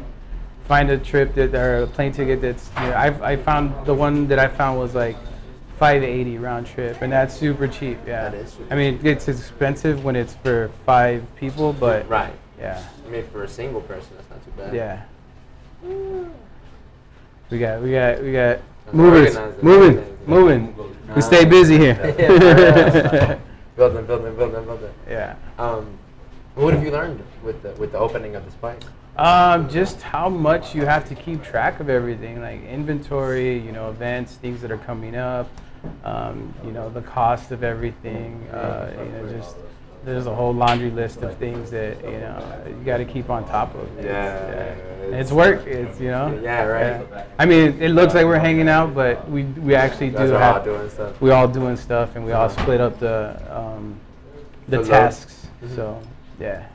[0.69, 2.69] find a trip that or a plane ticket that's.
[2.77, 5.17] You know, I I found the one that I found was like.
[5.77, 7.97] 580 round trip, and that's super cheap.
[8.07, 12.33] Yeah, That is I mean, it's expensive when it's for five people, but right.
[12.59, 14.73] yeah, I mean, for a single person, that's not too bad.
[14.73, 15.01] yeah.
[17.49, 18.59] We got, we got, we got
[18.91, 20.75] movers, moving, moving.
[21.15, 21.95] We stay busy here.
[22.17, 23.37] Yeah.
[23.75, 24.93] building, building, building, building.
[25.07, 25.35] yeah.
[25.59, 25.87] Um,
[26.55, 28.81] what have you learned with the with the opening of this place?
[29.17, 33.89] Um, just how much you have to keep track of everything, like inventory, you know,
[33.89, 35.49] events, things that are coming up,
[36.03, 38.47] um, you know, the cost of everything.
[38.51, 39.55] Uh, you know, just
[40.03, 43.47] there's a whole laundry list of things that you know you got to keep on
[43.47, 43.97] top of.
[43.97, 45.65] It's, Yeah, And it's work.
[45.65, 46.39] It's you know.
[46.43, 47.07] Yeah, right.
[47.11, 47.25] yeah.
[47.39, 50.53] I mean, it looks like we're hanging out, but we we actually do are all
[50.53, 51.21] have doing stuff.
[51.21, 53.99] we all doing stuff, and we all split up the um,
[54.67, 55.47] the tasks.
[55.63, 55.75] Mhm.
[55.75, 56.01] So
[56.39, 56.67] yeah.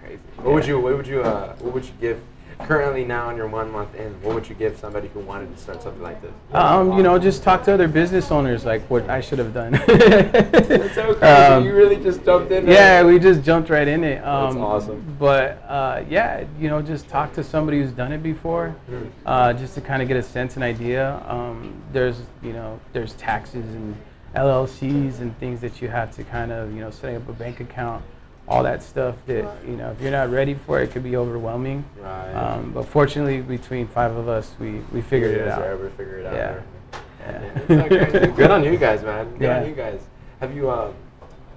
[0.00, 0.20] Crazy.
[0.36, 2.20] What would you What would you uh, What would you give
[2.60, 4.12] currently now in your one month in?
[4.22, 6.32] What would you give somebody who wanted to start something like this?
[6.52, 9.72] Um, you know, just talk to other business owners, like what I should have done.
[9.72, 11.22] That's so crazy.
[11.22, 12.66] Um, you really just jumped in.
[12.66, 14.24] yeah, we just jumped right in it.
[14.24, 15.16] Um, awesome.
[15.18, 19.10] But uh, yeah, you know, just talk to somebody who's done it before, Mhm.
[19.26, 21.22] uh, just to kind of get a sense and idea.
[21.28, 23.94] Um, there's, you know, there's taxes and
[24.34, 27.60] LLCs and things that you have to kind of, you know, setting up a bank
[27.60, 28.02] account,
[28.48, 31.16] all that stuff that, you know, if you're not ready for it, it could be
[31.16, 31.84] overwhelming.
[32.00, 32.32] Right.
[32.32, 35.60] Um, but fortunately, between five of us, we, we figured You it out.
[35.60, 36.34] were able to figure it out.
[36.34, 37.74] Yeah.
[37.76, 37.90] right?
[37.92, 38.26] Yeah.
[38.26, 39.30] Good on you guys, man.
[39.32, 39.60] Good Yeah.
[39.60, 40.00] on you guys.
[40.40, 40.94] Have you um,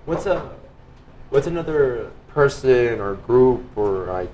[0.06, 0.50] what's a,
[1.30, 4.32] what's another person or group or like,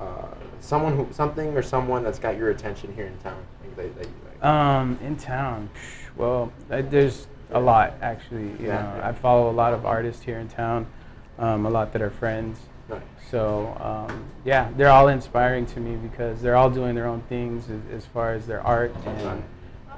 [0.00, 0.26] uh,
[0.60, 4.08] someone who something or someone that's got your attention here in town like, that, that
[4.42, 4.44] like?
[4.44, 5.68] Um, in town,
[6.16, 8.44] well, there's a lot actually.
[8.58, 8.82] You Yeah.
[8.82, 10.86] know, I follow a lot of artists here in town,
[11.38, 12.58] um, a lot that are friends.
[12.88, 13.00] Nice.
[13.30, 17.68] So um, yeah, they're all inspiring to me because they're all doing their own things
[17.70, 19.42] as, as far as their art and Right.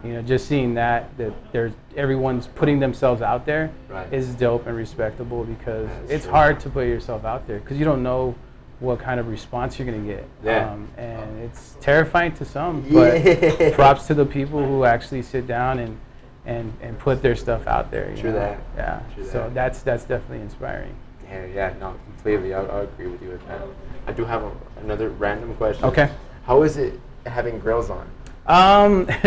[0.04, 3.70] you know just seeing that that there's everyone's putting themselves out there
[4.12, 4.38] is Right.
[4.38, 6.34] dope and respectable because That's it's true.
[6.34, 8.34] hard to put yourself out there because you don't know
[8.78, 10.28] what kind of response you're gonna get.
[10.44, 10.70] Yeah.
[10.70, 13.50] Um, and it's terrifying to some, Yeah.
[13.58, 15.98] but props to the people who actually sit down and
[16.44, 18.08] and, and put their stuff out there.
[18.10, 18.38] you True know?
[18.38, 18.58] that.
[18.76, 19.00] Yeah.
[19.14, 19.54] True so that.
[19.54, 20.94] that's that's definitely inspiring.
[21.28, 22.54] Yeah, yeah, no, completely.
[22.54, 23.62] I, I agree with you with that.
[24.06, 25.84] I do have a, another random question.
[25.86, 26.10] Okay.
[26.44, 28.08] How is it having grills on?
[28.46, 29.08] Um,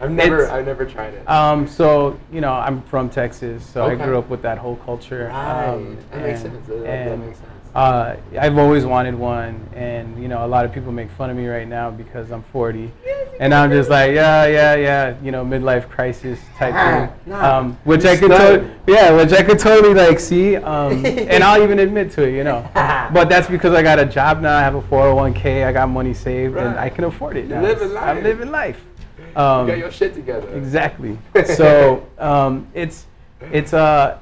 [0.00, 1.28] I've never, I've never tried it.
[1.28, 5.28] Um, so you know, I'm from Texas, so I grew up with that whole culture.
[5.32, 5.66] Right.
[5.68, 6.66] Um, That makes sense.
[6.68, 7.50] That- that makes sense.
[7.74, 11.36] Uh, I've always wanted one, and you know, a lot of people make fun of
[11.36, 12.90] me right now because I'm 40,
[13.38, 17.16] and I'm just like, yeah, yeah, yeah, you know, midlife crisis type thing.
[17.32, 21.44] Nah, um, which I could, to- yeah, which I could totally like see, um, and
[21.44, 22.68] I'll even admit to it, you know.
[23.12, 24.56] But that's because I got a job now.
[24.56, 25.64] I have a 401k.
[25.66, 27.48] I got money saved, and I can afford it.
[27.48, 27.60] Now.
[27.62, 28.04] living life.
[28.04, 28.80] I'm living life.
[29.18, 30.48] you Um, got your shit together.
[30.56, 31.18] Exactly.
[31.56, 33.06] So um, it's
[33.52, 34.18] it's uh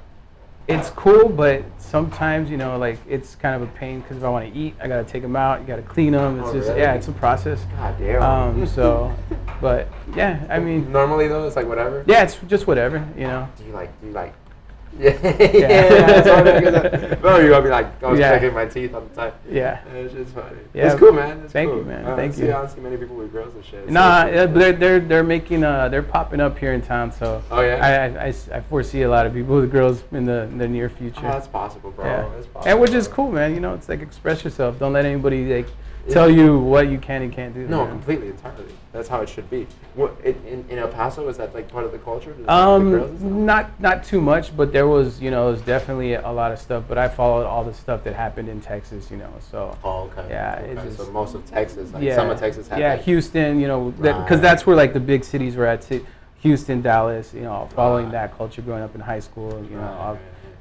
[0.69, 4.29] it's cool, but sometimes you know like it's kind of a pain because if I
[4.29, 5.61] want to eat, I gotta take them out.
[5.61, 6.39] You gotta clean them.
[6.41, 6.81] It's Oh, just really?
[6.81, 7.65] yeah, it's a process.
[7.77, 8.23] God damn.
[8.23, 9.15] Um, so,
[9.61, 12.05] but yeah, I mean, normally though, it's like whatever.
[12.07, 13.49] yeah, it's just whatever, you know.
[13.57, 14.01] Do you like?
[14.01, 14.35] Do you like?
[14.99, 16.23] Yeah, yeah.
[16.25, 18.33] I'm gonna- No, you're gonna be like, I was Yeah.
[18.33, 19.33] checking my teeth all the time.
[19.49, 19.79] Yeah.
[19.95, 20.57] It's just funny.
[20.75, 20.87] Yeah.
[20.91, 21.41] It's cool, man.
[21.45, 21.79] It's Thank cool.
[21.79, 22.05] you, man.
[22.05, 22.49] I don't Thank see, you.
[22.49, 23.87] I don't see many people with grills and shit.
[23.87, 27.13] so Nah, yeah, but they're, they're they're making uh they're popping up here in town,
[27.13, 27.79] so Oh, yeah?
[28.21, 30.67] I, I, I I foresee a lot of people with girls in the in the
[30.69, 31.21] near future.
[31.25, 32.05] Oh, that's possible, bro.
[32.05, 32.29] Yeah.
[32.35, 32.71] That's possible.
[32.71, 33.55] And which is cool, man.
[33.55, 34.79] You know, it's like express yourself.
[34.79, 35.69] Don't let anybody like
[36.09, 37.67] tell you what you can and can't do.
[37.67, 37.91] No, man.
[37.91, 38.65] completely, entirely.
[38.93, 39.67] That's how it should be.
[39.95, 42.35] What in, in, in El Paso is that like part of the culture?
[42.49, 43.31] Um, girls and stuff?
[43.33, 46.59] not not too much, but there was you know it was definitely a lot of
[46.59, 46.85] stuff.
[46.89, 49.33] But I followed all the stuff that happened in Texas, you know.
[49.51, 50.27] So Oh, okay.
[50.31, 50.73] Yeah, Okay.
[50.89, 52.97] it's so most of Texas, like yeah, some of Texas had yeah.
[52.97, 54.41] Houston, you know, because Right.
[54.41, 55.87] that's where like the big cities were at.
[56.41, 58.13] Houston, Dallas, you know, following Right.
[58.13, 60.19] that culture growing up in high school, you know, Right, all-.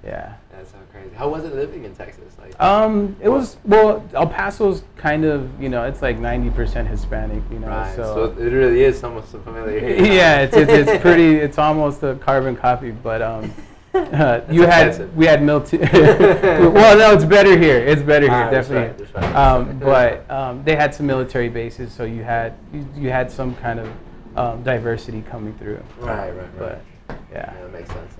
[0.08, 0.34] Yeah.
[0.52, 1.13] That's so crazy.
[1.15, 2.36] How was it living in Texas?
[2.39, 6.88] Like, Um, it was well, El Paso's kind of you know it's like ninety percent
[6.88, 7.96] Hispanic, you know, right.
[7.96, 8.41] So, so.
[8.41, 9.80] it really is almost a familiar.
[10.04, 11.36] yeah, it's, it's it's pretty.
[11.36, 13.54] It's almost a carbon copy, but um,
[13.93, 15.67] uh, you had we had milk.
[15.67, 17.78] T- well, no, it's better here.
[17.80, 19.04] It's better here, Ah, that's definitely.
[19.06, 19.36] right, that's right.
[19.36, 23.54] Um, but um, they had some military bases, so you had you, you had some
[23.56, 23.88] kind of
[24.36, 25.84] um, diversity coming through.
[26.00, 26.60] Right, right, right.
[26.60, 27.62] But Yeah, yeah.
[27.62, 28.15] that makes sense.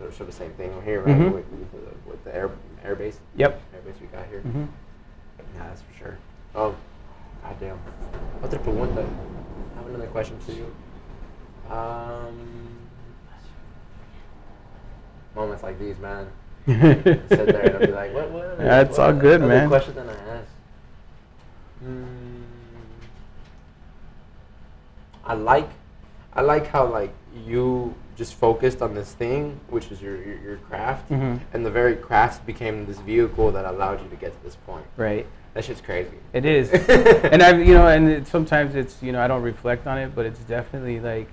[0.00, 1.14] I mean, it's sort of- the same thing here, right?
[1.16, 1.32] Mhm.
[1.34, 2.50] With, with, the, with the air
[2.84, 3.60] air base, Yep.
[3.74, 4.40] air base we got here.
[4.40, 4.64] hmm
[5.54, 6.18] Yeah, that's for sure.
[6.54, 6.74] Oh,
[7.42, 7.78] goddamn.
[8.42, 9.04] Otra pregunta.
[9.04, 10.74] I have another question for you.
[11.70, 12.78] Um,
[15.36, 16.26] moments like these, man.
[16.66, 18.30] Sit there and I'll be like, what?
[18.30, 19.68] what Yeah, it's what all good, man.
[19.68, 20.48] Question than I asked.
[21.84, 22.42] Mm,
[25.24, 25.68] I like,
[26.34, 27.12] I like how like
[27.46, 31.40] you just focused on this thing, which is your your, your craft, Mhm.
[31.54, 34.84] and the very craft became this vehicle that allowed you to get to this point.
[34.98, 35.26] Right.
[35.54, 36.18] That shit's crazy.
[36.34, 36.70] It is,
[37.32, 40.14] and I, you know, and it, sometimes it's, you know, I don't reflect on it,
[40.14, 41.28] but it's definitely like,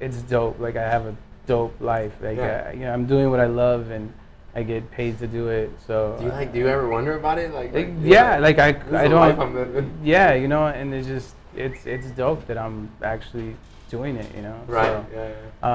[0.00, 0.58] it's dope.
[0.58, 1.14] Like I have a
[1.46, 2.14] dope life.
[2.22, 2.68] Like, Yeah.
[2.68, 4.10] I, you know, I'm doing what I love, and
[4.56, 5.68] I get paid to do it.
[5.86, 6.16] So.
[6.18, 6.52] Do you like?
[6.54, 7.52] Do you ever wonder about it?
[7.52, 8.70] Like, Like, like, yeah, like I,
[9.02, 9.90] I I'm don't.
[10.02, 13.56] Yeah, you know, and it's just, it's, it's dope that I'm actually
[13.88, 14.34] doing it.
[14.34, 14.60] You know.
[14.66, 14.86] Right.
[14.86, 15.34] So, yeah, yeah.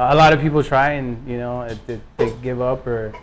[0.09, 3.13] uh, a lot of people try and you know it, it, they give up or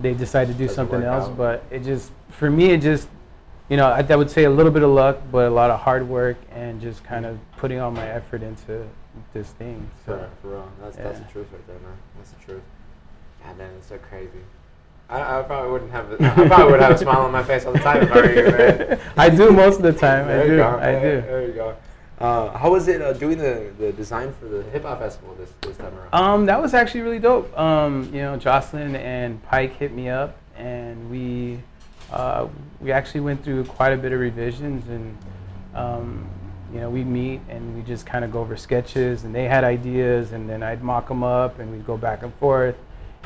[0.00, 1.36] they decide to do Doesn't something else out.
[1.36, 3.08] but it just for me it just
[3.68, 5.78] you know I, I would say a little bit of luck but a lot of
[5.80, 8.84] hard work and just kind of putting all my effort into
[9.32, 10.72] this thing so For, for real.
[10.82, 11.96] That's, that's the truth right there, man.
[12.16, 12.62] That's the truth.
[13.44, 14.42] God damn, it's so crazy.
[15.08, 16.10] I, I probably wouldn't have.
[16.12, 18.16] a- I probably would have a smile on my face all the time if I
[18.16, 19.00] were you, man.
[19.16, 20.60] I do most of the time I do.
[20.62, 21.76] I Yeah, do There you go.
[22.22, 25.50] Uh, how was it uh, doing the, the design for the hip hop festival this,
[25.62, 26.08] this time around?
[26.12, 27.58] Um, that was actually really dope.
[27.58, 31.58] Um, you know, Jocelyn and Pike hit me up, and we
[32.12, 32.46] uh,
[32.80, 35.18] we actually went through quite a bit of revisions, and
[35.74, 36.30] um,
[36.72, 39.64] you know, we meet and we just kind of go over sketches, and they had
[39.64, 42.76] ideas, and then I'd mock them up, and we'd go back and forth,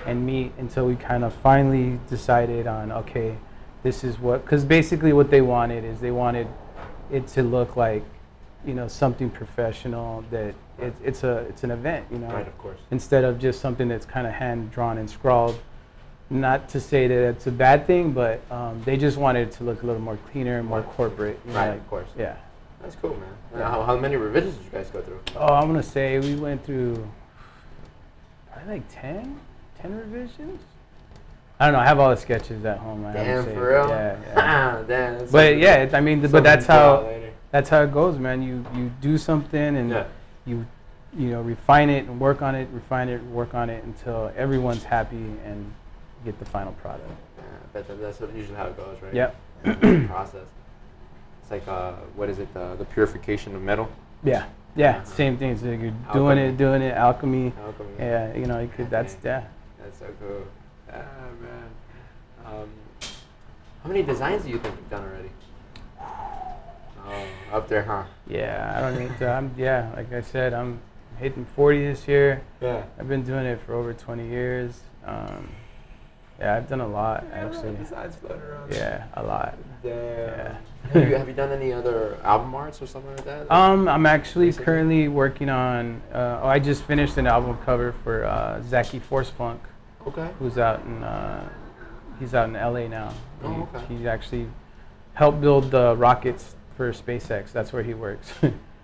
[0.07, 3.37] and meet until we kind of finally decided on okay,
[3.83, 6.47] this is what because basically what they wanted is they wanted
[7.11, 8.03] it to look like
[8.67, 12.59] you know something professional that it, it's a it's an event you know right, of
[12.59, 12.79] course.
[12.91, 15.59] instead of just something that's kind of hand drawn and scrawled.
[16.29, 19.65] Not to say that it's a bad thing, but um, they just wanted it to
[19.65, 21.39] look a little more cleaner and more corporate.
[21.47, 22.09] you know, Right, like- of course.
[22.19, 22.35] Yeah.
[22.83, 23.63] That's cool, man.
[23.63, 25.21] Uh, How, how many revisions did you guys go through?
[25.37, 27.09] Oh, I'm gonna say we went through
[28.53, 29.39] probably like 10,
[29.81, 30.61] 10 revisions.
[31.61, 31.79] I don't know.
[31.79, 33.07] I have all the sketches at home.
[33.07, 33.89] I Damn, for real?
[33.89, 34.35] Yeah, yeah.
[34.35, 34.87] Damn.
[35.19, 37.26] that's but something- yeah, it- I mean, but that's to pull out how later.
[37.51, 38.43] That's how it goes, man.
[38.43, 40.05] You you do something and Yeah.
[40.45, 40.67] you
[41.17, 44.85] you know refine it and work on it, refine it, work on it until everyone's
[44.85, 45.73] happy and
[46.25, 47.09] get the final product.
[47.39, 49.15] Yeah, I bet that that's usually how it goes, right?
[49.15, 49.37] Yep.
[49.65, 50.47] Yeah, process.
[51.43, 52.53] It's like uh, what is it?
[52.55, 53.89] The, the purification of metal.
[54.25, 55.05] Yeah, yeah, Uh-huh.
[55.05, 55.57] same thing.
[55.57, 55.77] So you're
[56.13, 56.43] doing Alchemy.
[56.43, 57.53] it, doing it, alchemy.
[57.65, 57.89] Alchemy.
[57.99, 58.91] Yeah, you know, you could.
[58.91, 59.45] That's yeah.
[59.83, 60.43] That's so cool.
[60.93, 60.97] Ah
[61.41, 61.71] man.
[62.45, 62.69] Um,
[63.83, 65.31] how many designs do you think you've done already?
[67.09, 68.05] Oh, up there, huh?
[68.27, 69.29] Yeah, I don't need to.
[69.31, 70.81] I'm yeah, like I said, I'm
[71.19, 72.43] hitting 40 this year.
[72.61, 72.85] Yeah.
[72.99, 74.81] I've been doing it for over 20 years.
[75.05, 75.49] Um,
[76.39, 77.73] yeah, I've done a lot actually.
[77.73, 78.73] Besides floating around.
[78.73, 79.57] Yeah, a lot.
[79.83, 79.93] Damn.
[79.95, 80.57] Yeah.
[80.93, 83.51] have, you, have you done any other album arts or something like that?
[83.51, 84.65] Um, I'm actually Recently?
[84.65, 86.03] currently working on.
[86.13, 89.61] Uh, oh, I just finished an album cover for uh, Zackey Force Funk,
[90.07, 90.29] okay.
[90.39, 91.03] who's out in.
[91.03, 91.49] Uh,
[92.19, 93.15] he's out in LA now.
[93.45, 93.95] Oh, He- okay.
[93.95, 94.49] He actually
[95.15, 97.53] helped build the rockets for SpaceX.
[97.53, 98.33] That's where he works.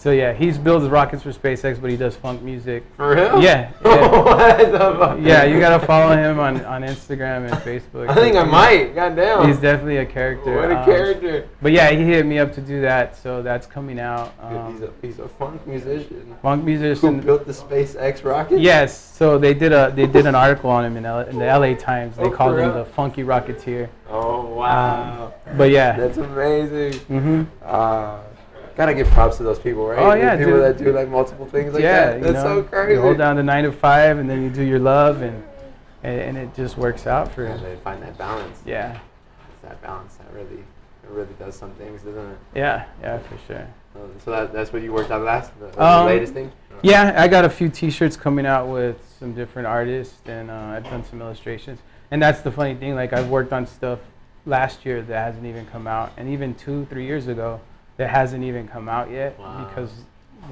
[0.00, 2.84] so yeah, he's builds rockets for SpaceX, but he does funk music.
[2.96, 3.42] For real?
[3.42, 4.22] Yeah, yeah.
[4.22, 5.18] what the?
[5.20, 8.08] Yeah, you gotta follow him on, on Instagram and Facebook.
[8.08, 8.94] I think I might.
[8.94, 9.46] God damn.
[9.46, 10.56] He's definitely a character.
[10.56, 11.46] What a um, character.
[11.60, 14.32] But yeah, he hit me up to do that, so that's coming out.
[14.40, 16.34] Um, he's, a, he's a funk musician.
[16.40, 17.16] funk musician.
[17.16, 18.58] Who built the SpaceX rocket?
[18.58, 21.44] Yes, so they did a they did an article on him in, L- in the
[21.44, 22.16] LA Times.
[22.16, 23.90] They Oh, called him the Funky Rocketeer.
[24.08, 25.34] Oh, wow.
[25.58, 25.92] But yeah.
[25.96, 26.94] That's amazing.
[27.00, 28.20] hmm Uh,
[28.80, 29.98] gotta give props to those people, right?
[29.98, 30.62] Oh, The yeah, people dude.
[30.62, 32.18] that do like multiple things like yeah, that.
[32.18, 32.94] you That's know, so crazy.
[32.94, 35.44] you hold down the nine to five, and then you do your love, and
[36.02, 37.54] and, and it just works out for you.
[37.62, 38.58] they find that balance.
[38.64, 38.98] Yeah,
[39.52, 40.60] It's that balance that really
[41.04, 42.38] It really does some things, doesn't it?
[42.54, 43.66] Yeah, yeah, for sure.
[43.96, 46.50] Um, so that, that's what you worked on last, the, the Um, latest thing.
[46.82, 50.84] Yeah, I got a few T-shirts coming out with some different artists, and uh, I've
[50.84, 51.80] done some illustrations.
[52.10, 52.94] And that's the funny thing.
[52.94, 53.98] Like I've worked on stuff
[54.46, 57.60] last year that hasn't even come out, and even two, three years ago
[58.00, 59.66] that hasn't even come out yet Wow.
[59.68, 59.90] because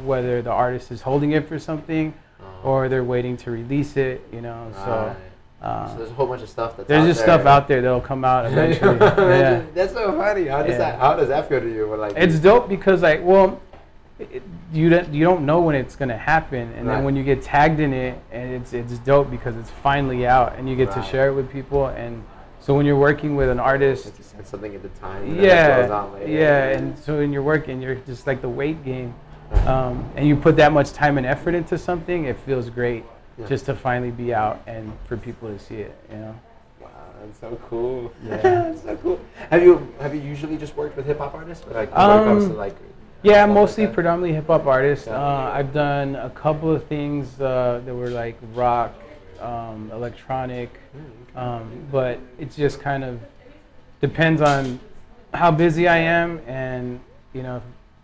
[0.05, 4.21] whether the artist is holding it for something Uh, or they're waiting to release it,
[4.33, 4.71] you know.
[4.85, 5.67] So right.
[5.67, 7.37] uh, so there's a whole bunch of stuff that's there's just there.
[7.39, 8.99] stuff out there that'll come out eventually.
[9.01, 9.63] yeah.
[9.75, 10.47] That's so funny.
[10.47, 10.79] How does Yeah.
[10.79, 11.89] that How does that feel to you?
[11.89, 13.59] When, like It's dope because like, well,
[14.21, 14.43] it,
[14.75, 16.97] you don't you don't know when it's gonna happen, and Right.
[16.97, 20.55] then when you get tagged in it, and it's it's dope because it's finally out,
[20.59, 22.23] and you get to share it with people, and
[22.69, 24.13] so when you're working with an artist,
[24.45, 25.23] something at the time.
[25.23, 26.31] and then it goes yeah, later.
[26.31, 29.15] yeah, and so when you're working, you're just like the weight game,
[29.65, 33.05] um, and you put that much time and effort into something, it feels great
[33.39, 33.47] Yeah.
[33.47, 36.35] just to finally be out and for people to see it, you know.
[36.83, 36.89] Wow,
[37.23, 38.13] that's so cool.
[38.23, 38.37] Yeah.
[38.43, 39.19] that's so cool.
[39.49, 42.25] Have you Have you usually just worked with hip hop artists, or like when it
[42.25, 42.77] comes to Um, like?
[43.23, 45.09] Yeah, stuff like mostly predominantly hip hop artists.
[45.09, 48.93] Uh, I've done a couple of things uh, that were like rock,
[49.41, 53.21] um, electronic, Mm, um, but it just kind of
[54.01, 54.79] depends on
[55.35, 57.01] how busy I am and
[57.35, 57.63] you know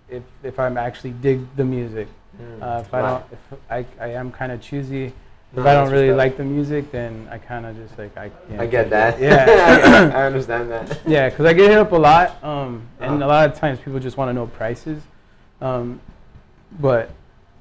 [0.09, 2.09] if if I'm actually dig the music.
[2.41, 3.11] Mm, Uh, if I right.
[3.11, 3.59] don't, if
[4.01, 5.07] I, I am kind of choosy.
[5.07, 5.13] If
[5.63, 8.25] No, I don't really like the music, then I kind of just like I.
[8.51, 9.21] You know, I get that.
[9.21, 10.11] Yeah.
[10.15, 10.99] I, I understand that.
[11.07, 13.25] Yeah, because I get hit up a lot, um, and Uh-huh.
[13.25, 15.01] a lot of times people just want to know prices.
[15.61, 16.01] Um,
[16.81, 17.11] but,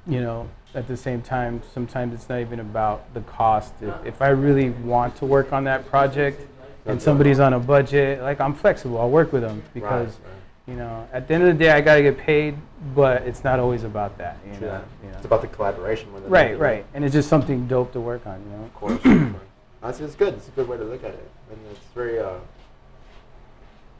[0.07, 3.73] you know, at the same time, sometimes it's not even about the cost.
[3.81, 6.41] If, if I really want to work on that project
[6.85, 10.33] and somebody's on a budget, like I'm flexible, I'll work with them because, right.
[10.67, 12.55] you know, at the end of the day, I got to get paid,
[12.95, 14.37] but it's not always about that.
[14.45, 14.85] You True know, that.
[15.03, 15.17] you know.
[15.17, 16.09] It's about the collaboration.
[16.27, 16.85] Right, right.
[16.93, 18.63] And it's just something dope to work on, you know.
[18.63, 18.93] Of course.
[18.95, 19.43] of course.
[19.81, 20.33] That's it's good.
[20.35, 22.35] It's a good way to look at it, and it's very uh,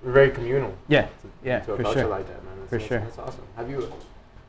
[0.02, 0.74] very communal.
[0.88, 1.10] Yeah, To,
[1.44, 2.10] yeah, to a for culture sure.
[2.10, 2.54] like that, man.
[2.58, 3.00] That's, For that's, sure.
[3.00, 3.44] That's awesome.
[3.58, 3.92] Have you?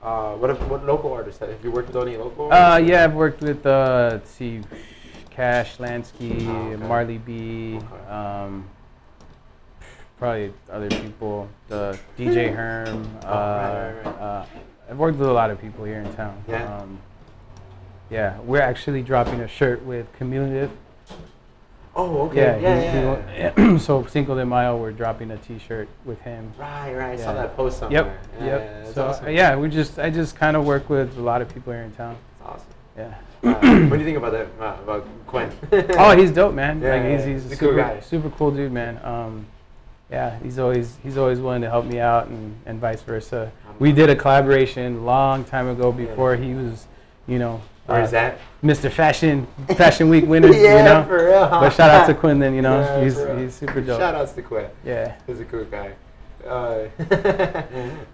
[0.05, 2.53] Uh, what what local artists have you worked with any local?
[2.53, 4.61] Uh, yeah, I've worked with uh, let's see,
[5.31, 6.87] Cash Lansky, Oh, okay.
[6.87, 8.11] Marley B, Okay.
[8.11, 8.69] um,
[10.19, 11.49] probably other people.
[11.69, 13.03] The DJ Herm.
[13.25, 14.21] Uh, Oh, right, right, right.
[14.21, 14.47] Uh,
[14.91, 16.45] I've worked with a lot of people here in town.
[16.47, 16.77] Yeah?
[16.77, 16.99] Um,
[18.11, 20.71] yeah, we're actually dropping a shirt with Cumulative.
[21.97, 22.37] Oh, okay.
[22.37, 23.73] Yeah, Yeah, he- yeah.
[23.73, 26.53] he so Cinco de Mayo, we're dropping a T-shirt with him.
[26.59, 27.19] right, right.
[27.19, 28.05] I saw that post somewhere.
[28.05, 28.85] Yep, Yeah, yep.
[28.87, 29.27] yeah, so awesome.
[29.27, 31.83] uh, yeah, we just I just kind of work with a lot of people here
[31.83, 32.17] in town.
[32.41, 32.67] That's awesome.
[32.97, 33.15] Yeah.
[33.45, 34.47] Uh, what do you think about that?
[34.59, 35.51] Uh, about Quinn?
[35.99, 36.81] oh, he's dope, man.
[36.81, 38.01] Yeah, like he's he's a a cool super guy.
[38.01, 38.99] super cool dude, man.
[39.05, 39.47] Um,
[40.11, 43.53] yeah, he's always he's always willing to help me out and, and vice versa.
[43.79, 46.87] We did a collaboration long time ago before he was,
[47.27, 48.39] you know, Where's that?
[48.63, 48.91] Mr.
[48.91, 50.49] Fashion Fashion Week winner.
[50.53, 51.05] yeah, you know.
[51.07, 51.47] for real.
[51.47, 51.61] Huh?
[51.61, 54.01] But shout out to Quinlan, you know, Yeah, he's he's super dope.
[54.01, 54.71] Shout outs to Quinn.
[54.85, 55.15] Yeah.
[55.27, 55.93] He's a cool guy.
[56.47, 56.89] Uh,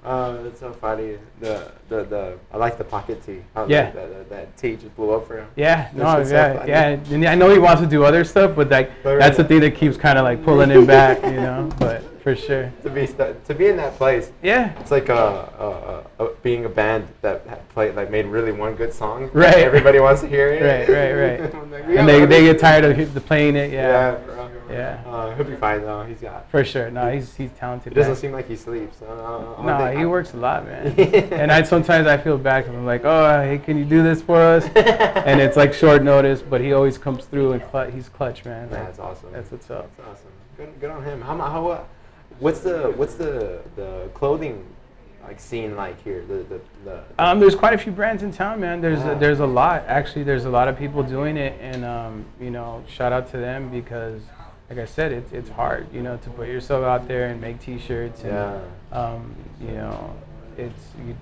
[0.04, 1.18] uh, that's so funny.
[1.40, 3.42] The, the the I like the pocket tee.
[3.68, 3.90] Yeah.
[3.90, 5.48] That, that, that tee just blew up for him.
[5.56, 7.14] Yeah, no, shit's so yeah, yeah.
[7.14, 9.60] And I know he wants to do other stuff, but like But that's the thing
[9.60, 11.70] that keeps kind of like pulling him back, you know.
[11.78, 15.14] But for sure, To be st- to be in that place, yeah, it's like uh,
[15.14, 19.30] uh, uh, being a band that played like made really one good song.
[19.32, 19.56] Right.
[19.58, 20.60] Everybody wants to hear it.
[20.70, 21.54] Right, right, right.
[21.70, 23.72] Like, and they they get tired of the playing it.
[23.72, 26.02] Yeah, Yeah, yeah, Uh, he'll be fine though.
[26.04, 26.50] He's got.
[26.50, 26.90] for sure.
[26.90, 27.92] No, he's he's talented.
[27.92, 29.00] It doesn't seem like he sleeps.
[29.02, 30.86] Uh, No, think- he works a lot, man.
[31.32, 34.20] and I sometimes I feel bad 'cause I'm like, oh, hey, can you do this
[34.22, 34.64] for us?
[34.76, 38.68] and it's like short notice, but he always comes through and cl- he's clutch, man.
[38.70, 39.32] Like, That's awesome.
[39.32, 39.88] That's what's up.
[39.96, 40.32] That's awesome.
[40.56, 41.20] Good, good on him.
[41.22, 41.84] How, how uh,
[42.40, 44.66] what's the what's the the clothing
[45.22, 46.24] like scene like here?
[46.26, 48.80] The the, the Um, there's quite a few brands in town, man.
[48.80, 49.84] There's a, there's a lot.
[49.86, 53.36] Actually, there's a lot of people doing it, and um, you know, shout out to
[53.36, 54.20] them because,
[54.68, 57.60] like I said, it's it's hard, you know, to put yourself out there and make
[57.60, 58.22] T-shirts.
[58.22, 58.60] And, yeah.
[58.92, 60.14] um, you know,
[60.56, 61.14] it's you,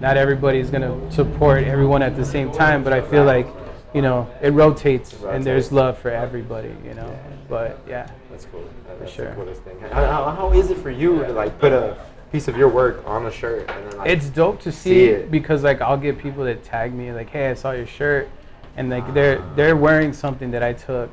[0.00, 3.46] not everybody's gonna support everyone at the same time, but I feel like,
[3.94, 7.16] you know, it rotates, It and there's love for everybody, you know.
[7.48, 8.64] But yeah, That's cool.
[8.86, 9.30] That- That's sure.
[9.30, 9.78] the coolest thing.
[9.80, 11.96] How, how, how is it for you to like put a
[12.32, 15.04] piece of your work on a shirt and then like it's dope to see, see
[15.04, 15.30] it.
[15.30, 18.28] because like I'll get people that tag me like, "Hey, I saw your shirt,"
[18.76, 19.12] and like ah.
[19.12, 21.10] they're they're wearing something that I took,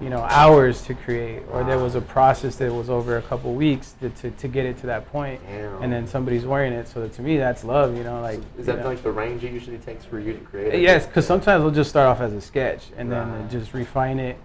[0.00, 3.54] you know, hours to create, or there was a process that was over a couple
[3.54, 6.88] weeks to, to, to get it to that point, and then somebody's wearing it.
[6.88, 8.40] So to me, that's love, you know, like.
[8.58, 8.86] is that know.
[8.86, 10.74] like the range it usually takes for you to create?
[10.74, 10.80] it?
[10.80, 14.36] Yes, because sometimes we'll just start off as a sketch and then just refine it,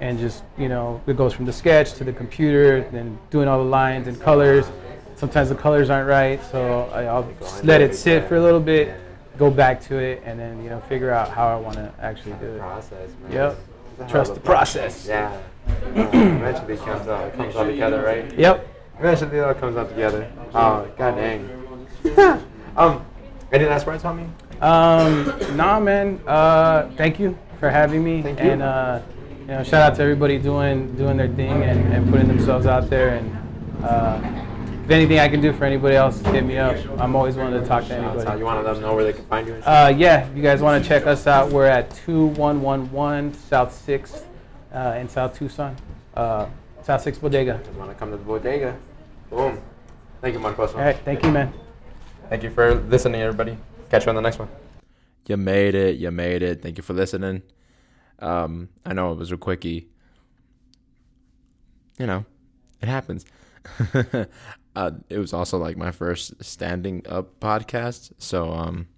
[0.00, 3.58] and just you know it goes from the sketch to the computer, then doing all
[3.58, 4.66] the lines and colors.
[5.16, 8.60] Sometimes the colors aren't right, so I'll just let it it sit for a little
[8.60, 8.94] bit,
[9.38, 12.34] go back to it, and then you know figure out how I want to actually
[12.34, 12.58] do it.
[12.58, 13.32] process, man.
[13.32, 13.58] Yep.
[13.94, 15.06] It's a hell Trust the process.
[15.06, 15.40] Yeah.
[15.68, 18.36] Uh, eventually it comes out, it comes all together, right?
[18.36, 18.68] Yep.
[18.98, 20.30] Eventually, it all comes out together.
[20.52, 21.48] Oh, god dang.
[22.76, 23.04] um,
[23.52, 24.28] any last words, homie?
[24.60, 26.20] Um, nah, man.
[26.26, 28.22] Uh, thank you for having me.
[28.22, 28.50] Thank you.
[28.50, 29.00] And uh,
[29.40, 32.90] you know, shout out to everybody doing doing their thing and, and putting themselves out
[32.90, 33.10] there.
[33.10, 34.43] And uh,
[34.84, 36.76] if anything I can do for anybody else, hit me up.
[37.00, 38.38] I'm always willing to talk to anybody.
[38.38, 39.54] you want to let them know where they can find you.
[39.54, 44.24] Uh, yeah, if you guys want to check us out, we're at 2111 South 6th
[44.74, 45.74] uh, in South Tucson.
[46.12, 46.46] Uh,
[46.82, 47.62] South 6 Bodega.
[47.64, 48.76] Just want to come to the bodega.
[49.30, 49.58] Boom.
[50.20, 50.74] Thank you, Marcos.
[50.74, 51.50] All right, thank you, man.
[52.28, 53.56] Thank you for listening, everybody.
[53.88, 54.48] Catch you on the next one.
[55.26, 55.96] You made it.
[55.96, 56.60] You made it.
[56.60, 57.40] Thank you for listening.
[58.18, 59.88] Um, I know it was a quickie.
[61.98, 62.26] You know,
[62.82, 63.24] it happens.
[64.76, 68.88] uh, it was also like my first standing up podcast, so um,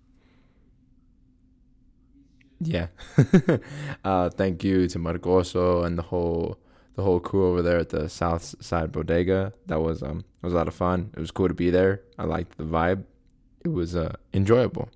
[2.60, 2.88] yeah.
[4.04, 6.58] uh, thank you to Marcoso and the whole
[6.94, 9.52] the whole crew over there at the South Side Bodega.
[9.66, 11.10] That was um, was a lot of fun.
[11.16, 12.00] It was cool to be there.
[12.18, 13.04] I liked the vibe.
[13.64, 14.88] It was uh, enjoyable.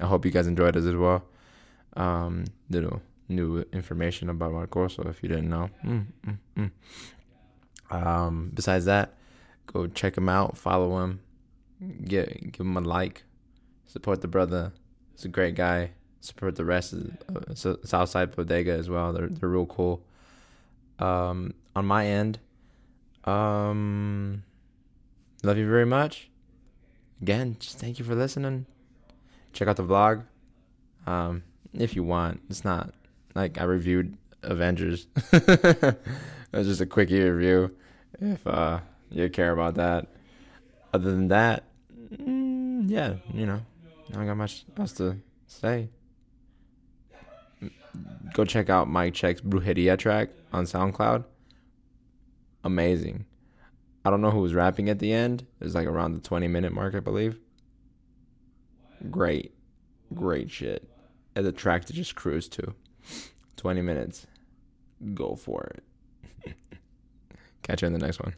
[0.00, 1.24] I hope you guys enjoyed it as well.
[1.96, 5.70] Um, little new information about Marcoso if you didn't know.
[5.84, 6.70] Mm, mm, mm.
[7.90, 9.14] Um, besides that,
[9.72, 11.20] go check him out, follow him,
[12.04, 13.24] get give him a like,
[13.86, 14.72] support the brother.
[15.12, 15.90] He's a great guy.
[16.20, 17.54] Support the rest of uh,
[17.84, 19.12] Southside Bodega as well.
[19.12, 20.02] They're they're real cool.
[20.98, 22.40] Um, on my end,
[23.24, 24.42] um,
[25.44, 26.28] love you very much.
[27.22, 28.66] Again, just thank you for listening.
[29.52, 30.24] Check out the vlog,
[31.06, 32.40] um, if you want.
[32.50, 32.92] It's not
[33.36, 35.06] like I reviewed Avengers.
[36.52, 37.74] It's just a quickie review.
[38.20, 38.80] If uh,
[39.10, 40.08] you care about that.
[40.92, 41.64] Other than that,
[42.12, 43.60] mm, yeah, you know,
[44.10, 45.88] I don't got much else to say.
[48.32, 51.24] Go check out Mike Check's Brujeria track on SoundCloud.
[52.64, 53.26] Amazing.
[54.04, 55.46] I don't know who was rapping at the end.
[55.60, 57.38] It was like around the 20 minute mark, I believe.
[59.10, 59.54] Great.
[60.14, 60.88] Great shit.
[61.34, 62.74] And the track to just cruise to.
[63.56, 64.26] 20 minutes.
[65.14, 66.54] Go for it.
[67.62, 68.34] Catch you in the next one.